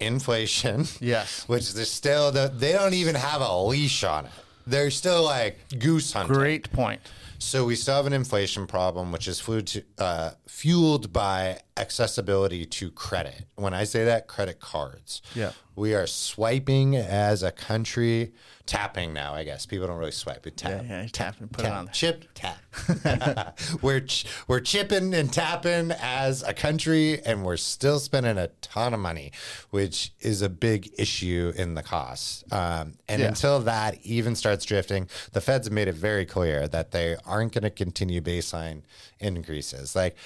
Inflation. 0.00 0.86
Yes. 1.00 1.44
Which 1.48 1.72
they're 1.72 1.84
still 1.84 2.30
the, 2.32 2.52
they 2.54 2.72
don't 2.72 2.94
even 2.94 3.14
have 3.14 3.40
a 3.40 3.56
leash 3.62 4.04
on 4.04 4.26
it. 4.26 4.32
They're 4.66 4.90
still 4.90 5.24
like 5.24 5.58
goose 5.78 6.12
hunting. 6.12 6.34
Great 6.34 6.70
point. 6.72 7.00
So 7.38 7.64
we 7.64 7.76
still 7.76 7.94
have 7.94 8.06
an 8.06 8.12
inflation 8.12 8.66
problem, 8.66 9.12
which 9.12 9.28
is 9.28 9.40
fueled, 9.40 9.66
to, 9.68 9.84
uh, 9.96 10.30
fueled 10.48 11.12
by 11.12 11.60
accessibility 11.76 12.66
to 12.66 12.90
credit. 12.90 13.46
When 13.54 13.72
I 13.72 13.84
say 13.84 14.04
that, 14.04 14.26
credit 14.26 14.58
cards. 14.60 15.22
Yeah. 15.34 15.52
We 15.78 15.94
are 15.94 16.06
swiping 16.08 16.96
as 16.96 17.42
a 17.44 17.52
country, 17.52 18.32
tapping 18.66 19.12
now. 19.12 19.32
I 19.34 19.44
guess 19.44 19.64
people 19.64 19.86
don't 19.86 19.96
really 19.98 20.10
swipe. 20.10 20.44
We 20.44 20.50
tap. 20.50 20.82
Yeah, 20.88 21.02
yeah, 21.02 21.08
tap 21.12 21.36
and 21.40 21.50
put 21.50 21.64
it 21.64 21.68
Tap, 21.68 21.76
on 21.78 21.84
there. 21.86 21.94
chip 21.94 22.24
tap. 22.34 23.58
we're 23.82 24.00
ch- 24.00 24.26
we're 24.48 24.60
chipping 24.60 25.14
and 25.14 25.32
tapping 25.32 25.92
as 25.92 26.42
a 26.42 26.52
country, 26.52 27.22
and 27.24 27.44
we're 27.44 27.56
still 27.56 28.00
spending 28.00 28.38
a 28.38 28.48
ton 28.60 28.92
of 28.92 29.00
money, 29.00 29.30
which 29.70 30.12
is 30.20 30.42
a 30.42 30.48
big 30.48 30.90
issue 30.98 31.52
in 31.56 31.74
the 31.74 31.82
costs. 31.82 32.42
Um, 32.52 32.94
and 33.08 33.20
Yeah. 33.22 33.28
until 33.28 33.60
that 33.60 33.98
even 34.04 34.34
starts 34.34 34.64
drifting, 34.64 35.08
the 35.32 35.40
Feds 35.40 35.66
have 35.68 35.72
made 35.72 35.86
it 35.88 35.94
very 35.94 36.26
clear 36.26 36.66
that 36.68 36.90
they 36.90 37.16
aren't 37.24 37.52
going 37.52 37.62
to 37.62 37.70
continue 37.70 38.20
baseline 38.20 38.82
increases. 39.20 39.94
Like, 39.96 40.16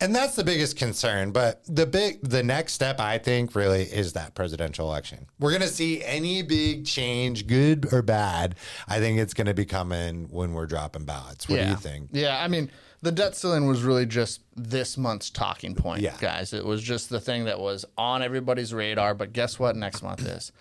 and 0.00 0.14
that's 0.14 0.36
the 0.36 0.44
biggest 0.44 0.76
concern. 0.76 1.32
But 1.32 1.62
the 1.66 1.86
big, 1.86 2.20
the 2.22 2.42
next 2.42 2.74
step, 2.74 3.00
I 3.00 3.18
think, 3.18 3.54
really 3.54 3.82
is 3.82 4.12
that 4.12 4.34
presidential 4.34 4.88
election. 4.88 5.26
We're 5.40 5.50
going 5.50 5.62
to 5.62 5.68
see 5.68 6.02
any 6.04 6.42
big 6.42 6.86
change, 6.86 7.46
good 7.46 7.92
or 7.92 8.02
bad. 8.02 8.54
I 8.86 9.00
think 9.00 9.18
it's 9.18 9.34
going 9.34 9.48
to 9.48 9.54
be 9.54 9.64
coming 9.64 10.28
when 10.30 10.52
we're 10.52 10.66
dropping 10.66 11.04
ballots. 11.04 11.48
What 11.48 11.56
yeah. 11.56 11.64
do 11.64 11.70
you 11.70 11.76
think? 11.76 12.10
Yeah, 12.12 12.42
I 12.42 12.46
mean, 12.48 12.70
the 13.02 13.10
debt 13.10 13.34
ceiling 13.36 13.66
was 13.66 13.82
really 13.82 14.06
just 14.06 14.42
this 14.56 14.96
month's 14.96 15.30
talking 15.30 15.74
point, 15.74 16.02
Yeah. 16.02 16.16
guys. 16.20 16.52
It 16.52 16.64
was 16.64 16.82
just 16.82 17.10
the 17.10 17.20
thing 17.20 17.44
that 17.46 17.58
was 17.58 17.84
on 17.96 18.22
everybody's 18.22 18.72
radar. 18.72 19.14
But 19.14 19.32
guess 19.32 19.58
what? 19.58 19.74
Next 19.74 20.02
month 20.02 20.26
is 20.26 20.52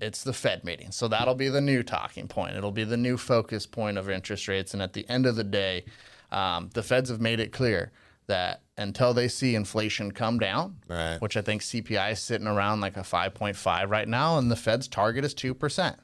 it's 0.00 0.24
the 0.24 0.32
Fed 0.32 0.64
meeting, 0.64 0.90
so 0.90 1.06
that'll 1.06 1.36
be 1.36 1.48
the 1.48 1.60
new 1.60 1.84
talking 1.84 2.26
point. 2.26 2.56
It'll 2.56 2.72
be 2.72 2.84
the 2.84 2.96
new 2.96 3.16
focus 3.16 3.66
point 3.66 3.98
of 3.98 4.10
interest 4.10 4.48
rates. 4.48 4.74
And 4.74 4.82
at 4.82 4.92
the 4.92 5.08
end 5.08 5.26
of 5.26 5.36
the 5.36 5.44
day, 5.44 5.84
um, 6.32 6.70
the 6.74 6.82
Feds 6.82 7.08
have 7.10 7.20
made 7.20 7.38
it 7.38 7.52
clear 7.52 7.92
that 8.26 8.62
until 8.76 9.12
they 9.14 9.28
see 9.28 9.54
inflation 9.54 10.10
come 10.12 10.38
down, 10.38 10.76
Right. 10.88 11.18
which 11.20 11.36
I 11.36 11.42
think 11.42 11.62
CPI 11.62 12.12
is 12.12 12.20
sitting 12.20 12.46
around 12.46 12.80
like 12.80 12.96
a 12.96 13.02
5.5 13.04 13.90
right 13.90 14.08
now, 14.08 14.38
and 14.38 14.50
the 14.50 14.56
Fed's 14.56 14.88
target 14.88 15.24
is 15.24 15.34
2%. 15.34 15.96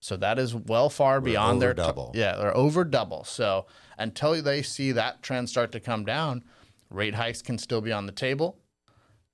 So 0.00 0.16
that 0.18 0.38
is 0.38 0.54
well 0.54 0.90
far 0.90 1.20
beyond 1.20 1.60
their 1.62 1.72
double. 1.74 2.12
yeah, 2.14 2.36
they're 2.36 2.56
over 2.56 2.84
double. 2.84 3.24
So 3.24 3.66
until 3.98 4.40
they 4.42 4.62
see 4.62 4.92
that 4.92 5.22
trend 5.22 5.48
start 5.48 5.72
to 5.72 5.80
come 5.80 6.04
down, 6.04 6.44
rate 6.90 7.14
hikes 7.14 7.40
can 7.42 7.56
still 7.58 7.80
be 7.80 7.90
on 7.92 8.06
the 8.06 8.12
table. 8.12 8.58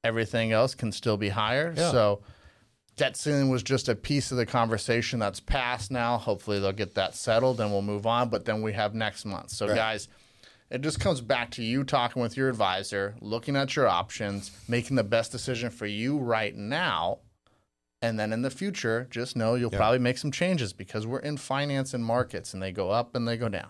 Everything 0.02 0.52
else 0.52 0.74
can 0.74 0.92
still 0.92 1.16
be 1.16 1.28
higher. 1.28 1.74
Yeah. 1.76 1.90
So 1.90 2.22
debt 2.96 3.16
ceiling 3.16 3.50
was 3.50 3.62
just 3.62 3.88
a 3.88 3.94
piece 3.94 4.30
of 4.30 4.36
the 4.38 4.46
conversation 4.46 5.18
that's 5.18 5.40
passed 5.40 5.90
now. 5.90 6.16
Hopefully 6.18 6.58
they'll 6.60 6.72
get 6.72 6.94
that 6.94 7.14
settled 7.14 7.60
and 7.60 7.70
we'll 7.70 7.82
move 7.82 8.06
on. 8.06 8.28
But 8.28 8.44
then 8.44 8.62
we 8.62 8.72
have 8.72 8.94
next 8.94 9.24
month. 9.24 9.50
So 9.50 9.66
Right. 9.66 9.74
guys, 9.76 10.08
it 10.70 10.80
just 10.82 11.00
comes 11.00 11.20
back 11.20 11.50
to 11.52 11.62
you 11.62 11.84
talking 11.84 12.22
with 12.22 12.36
your 12.36 12.48
advisor, 12.48 13.14
looking 13.20 13.56
at 13.56 13.74
your 13.76 13.88
options, 13.88 14.50
making 14.68 14.96
the 14.96 15.04
best 15.04 15.32
decision 15.32 15.70
for 15.70 15.86
you 15.86 16.18
right 16.18 16.54
now. 16.54 17.18
And 18.02 18.18
then 18.18 18.32
in 18.32 18.42
the 18.42 18.50
future, 18.50 19.06
just 19.10 19.36
know 19.36 19.56
you'll 19.56 19.70
probably 19.70 19.98
make 19.98 20.16
some 20.16 20.30
changes 20.32 20.72
because 20.72 21.06
we're 21.06 21.18
in 21.18 21.36
finance 21.36 21.92
and 21.92 22.04
markets 22.04 22.54
and 22.54 22.62
they 22.62 22.72
go 22.72 22.90
up 22.90 23.14
and 23.14 23.28
they 23.28 23.36
go 23.36 23.48
down. 23.48 23.68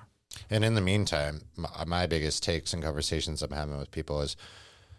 And 0.48 0.64
in 0.64 0.74
the 0.74 0.80
meantime, 0.80 1.40
my, 1.56 1.68
uh, 1.76 1.84
my 1.84 2.06
biggest 2.06 2.42
takes 2.44 2.72
and 2.72 2.82
conversations 2.82 3.42
I'm 3.42 3.50
having 3.50 3.76
with 3.78 3.90
people 3.90 4.20
is, 4.20 4.36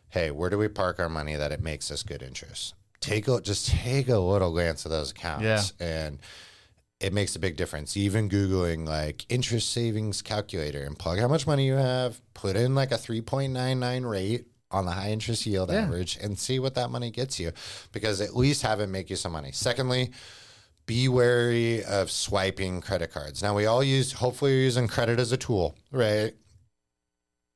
hey, 0.09 0.31
where 0.31 0.49
do 0.49 0.57
we 0.57 0.67
park 0.67 0.99
our 0.99 1.07
money 1.07 1.35
that 1.35 1.53
it 1.53 1.61
makes 1.61 1.89
us 1.89 2.03
good 2.03 2.21
interest? 2.21 2.73
Take 2.99 3.27
a 3.29 3.39
just 3.39 3.67
take 3.69 4.09
a 4.09 4.19
little 4.19 4.51
glance 4.51 4.85
at 4.85 4.91
those 4.91 5.11
accounts, 5.11 5.45
Yeah. 5.79 5.85
and 5.87 6.19
it 7.01 7.11
makes 7.13 7.35
a 7.35 7.39
big 7.39 7.57
difference. 7.57 7.97
Even 7.97 8.29
googling 8.29 8.87
like 8.87 9.25
interest 9.29 9.69
savings 9.71 10.21
calculator 10.21 10.83
and 10.83 10.97
plug 10.97 11.19
how 11.19 11.27
much 11.27 11.47
money 11.47 11.65
you 11.65 11.73
have, 11.73 12.21
put 12.33 12.55
in 12.55 12.75
like 12.75 12.91
a 12.91 12.97
three 12.97 13.21
point 13.21 13.51
nine 13.53 13.79
nine 13.79 14.03
rate 14.03 14.45
on 14.69 14.85
the 14.85 14.91
high 14.91 15.09
interest 15.11 15.45
yield 15.45 15.69
Yeah. 15.69 15.81
average, 15.83 16.17
and 16.21 16.39
see 16.39 16.57
what 16.59 16.75
that 16.75 16.89
money 16.89 17.11
gets 17.11 17.39
you, 17.39 17.51
because 17.91 18.21
at 18.21 18.35
least 18.35 18.61
have 18.61 18.79
it 18.79 18.87
make 18.87 19.09
you 19.09 19.15
some 19.15 19.31
money. 19.33 19.51
Secondly. 19.51 20.11
Be 20.87 21.07
wary 21.07 21.83
of 21.85 22.09
swiping 22.11 22.81
credit 22.81 23.11
cards. 23.13 23.41
Now 23.41 23.55
we 23.55 23.65
all 23.67 23.83
use. 23.83 24.13
Hopefully, 24.13 24.51
you're 24.53 24.63
using 24.63 24.87
credit 24.87 25.19
as 25.19 25.31
a 25.31 25.37
tool, 25.37 25.75
right? 25.91 26.33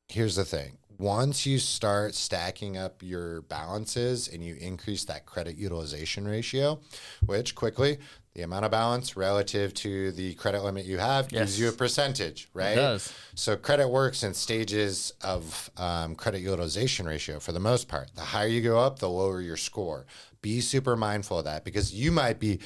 here's 0.07 0.35
the 0.35 0.45
thing 0.45 0.77
once 0.97 1.45
you 1.45 1.59
start 1.59 2.15
stacking 2.15 2.77
up 2.77 3.01
your 3.01 3.41
balances 3.43 4.27
and 4.27 4.43
you 4.43 4.55
increase 4.55 5.05
that 5.05 5.25
credit 5.25 5.57
utilization 5.57 6.27
ratio 6.27 6.79
which 7.25 7.55
quickly 7.55 7.97
the 8.33 8.41
amount 8.41 8.65
of 8.65 8.71
balance 8.71 9.15
relative 9.15 9.73
to 9.73 10.11
the 10.11 10.33
credit 10.33 10.61
limit 10.61 10.85
you 10.85 10.97
have 10.97 11.29
gives 11.29 11.57
you 11.59 11.69
a 11.69 11.71
percentage 11.71 12.49
right? 12.53 12.75
does. 12.75 13.13
so 13.33 13.55
credit 13.55 13.87
works 13.87 14.23
in 14.23 14.33
stages 14.33 15.13
of 15.21 15.69
um, 15.77 16.15
credit 16.15 16.41
utilization 16.41 17.05
ratio 17.05 17.39
for 17.39 17.51
the 17.51 17.59
most 17.59 17.87
part. 17.87 18.13
The 18.15 18.21
higher 18.21 18.47
you 18.47 18.61
go 18.61 18.79
up 18.79 18.99
the 18.99 19.09
lower 19.09 19.41
your 19.41 19.57
score. 19.57 20.05
Be 20.41 20.61
super 20.61 20.95
mindful 20.95 21.39
of 21.39 21.45
that 21.45 21.63
because 21.63 21.93
you 21.93 22.11
might 22.11 22.39
be 22.39 22.59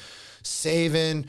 saving 0.43 1.25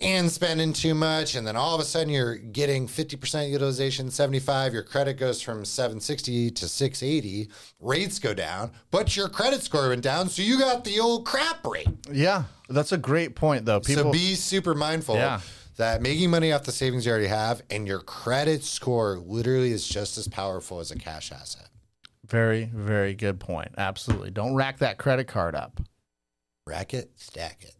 and 0.00 0.30
spending 0.30 0.72
too 0.72 0.94
much 0.94 1.34
and 1.34 1.46
then 1.46 1.56
all 1.56 1.74
of 1.74 1.80
a 1.80 1.84
sudden 1.84 2.08
you're 2.08 2.36
getting 2.36 2.86
50% 2.86 3.50
utilization 3.50 4.10
75 4.10 4.72
your 4.72 4.82
credit 4.82 5.14
goes 5.14 5.42
from 5.42 5.64
760 5.64 6.50
to 6.52 6.68
680 6.68 7.50
rates 7.80 8.18
go 8.18 8.32
down 8.32 8.70
but 8.90 9.16
your 9.16 9.28
credit 9.28 9.62
score 9.62 9.88
went 9.90 10.02
down 10.02 10.28
so 10.28 10.40
you 10.42 10.58
got 10.58 10.84
the 10.84 11.00
old 11.00 11.26
crap 11.26 11.66
rate 11.66 11.88
Yeah, 12.10 12.44
that's 12.68 12.92
a 12.92 12.96
great 12.98 13.34
point, 13.34 13.66
though. 13.66 13.80
People, 13.80 14.04
so 14.04 14.12
be 14.12 14.34
super 14.36 14.74
mindful 14.74 15.16
Yeah. 15.16 15.40
that 15.76 16.00
making 16.00 16.30
money 16.30 16.52
off 16.52 16.62
the 16.62 16.72
savings 16.72 17.04
you 17.04 17.12
already 17.12 17.26
have 17.26 17.62
and 17.68 17.86
your 17.86 18.00
credit 18.00 18.64
score 18.64 19.18
literally 19.18 19.72
is 19.72 19.86
just 19.86 20.16
as 20.16 20.28
powerful 20.28 20.80
as 20.80 20.90
a 20.90 20.96
cash 20.96 21.30
asset 21.32 21.68
very, 22.26 22.70
very 22.74 23.12
good 23.14 23.38
point. 23.38 23.68
Absolutely. 23.76 24.30
Don't 24.30 24.54
rack 24.54 24.78
that 24.78 24.96
credit 24.96 25.26
card 25.26 25.54
up 25.54 25.78
rack 26.66 26.94
it 26.94 27.10
stack 27.16 27.62
it 27.62 27.74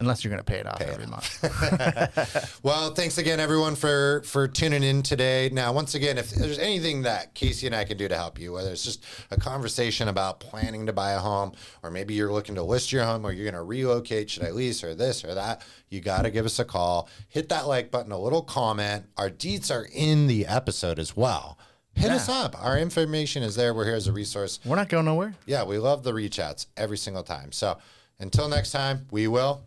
unless 0.00 0.24
you're 0.24 0.30
going 0.30 0.42
to 0.42 0.44
pay 0.44 0.58
it 0.58 0.66
off 0.66 0.78
Pay 0.78 0.86
every 0.86 1.04
off. 1.04 1.42
month. 1.42 2.60
well, 2.64 2.94
thanks 2.94 3.18
again, 3.18 3.40
everyone, 3.40 3.74
for 3.74 4.22
for 4.24 4.48
tuning 4.48 4.82
in 4.82 5.02
today. 5.02 5.50
Now, 5.52 5.72
once 5.72 5.94
again, 5.94 6.18
if 6.18 6.30
there's 6.30 6.58
anything 6.58 7.02
that 7.02 7.34
Casey 7.34 7.66
and 7.66 7.74
I 7.74 7.84
can 7.84 7.96
do 7.96 8.08
to 8.08 8.16
help 8.16 8.38
you, 8.38 8.52
whether 8.52 8.70
it's 8.70 8.84
just 8.84 9.04
a 9.30 9.36
conversation 9.38 10.08
about 10.08 10.40
planning 10.40 10.86
to 10.86 10.92
buy 10.92 11.12
a 11.12 11.18
home, 11.18 11.52
or 11.82 11.90
maybe 11.90 12.14
you're 12.14 12.32
looking 12.32 12.54
to 12.56 12.62
list 12.62 12.92
your 12.92 13.04
home, 13.04 13.24
or 13.24 13.32
you're 13.32 13.44
going 13.44 13.54
to 13.54 13.62
relocate, 13.62 14.30
should 14.30 14.44
I 14.44 14.50
lease, 14.50 14.82
or 14.82 14.94
this 14.94 15.24
or 15.24 15.34
that, 15.34 15.62
you 15.88 16.00
got 16.00 16.22
to 16.22 16.30
give 16.30 16.44
us 16.44 16.58
a 16.58 16.64
call. 16.64 17.08
Hit 17.28 17.48
that 17.50 17.66
like 17.68 17.90
button, 17.90 18.12
a 18.12 18.18
little 18.18 18.42
comment. 18.42 19.06
Our 19.16 19.30
deets 19.30 19.70
are 19.74 19.86
in 19.92 20.26
the 20.26 20.46
episode 20.46 20.98
as 20.98 21.16
well. 21.16 21.58
Hit 21.96 22.10
us 22.10 22.28
up. 22.28 22.60
Our 22.60 22.76
information 22.76 23.44
is 23.44 23.54
there. 23.54 23.72
We're 23.72 23.84
here 23.84 23.94
as 23.94 24.08
a 24.08 24.12
resource. 24.12 24.58
We're 24.64 24.74
not 24.74 24.88
going 24.88 25.04
nowhere. 25.04 25.34
Yeah, 25.46 25.62
we 25.62 25.78
love 25.78 26.02
the 26.02 26.12
reach 26.12 26.40
outs 26.40 26.66
every 26.76 26.96
single 26.96 27.22
time. 27.22 27.52
So 27.52 27.78
until 28.18 28.48
next 28.48 28.72
time, 28.72 29.06
we 29.12 29.28
will 29.28 29.62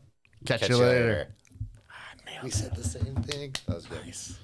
Catch, 0.48 0.70
you 0.70 0.78
later. 0.78 1.28
we 2.42 2.50
said 2.50 2.74
the 2.76 2.84
same 2.84 3.16
thing. 3.16 3.54
That 3.68 3.76
was 3.76 3.86
good. 3.86 4.06
Nice. 4.06 4.38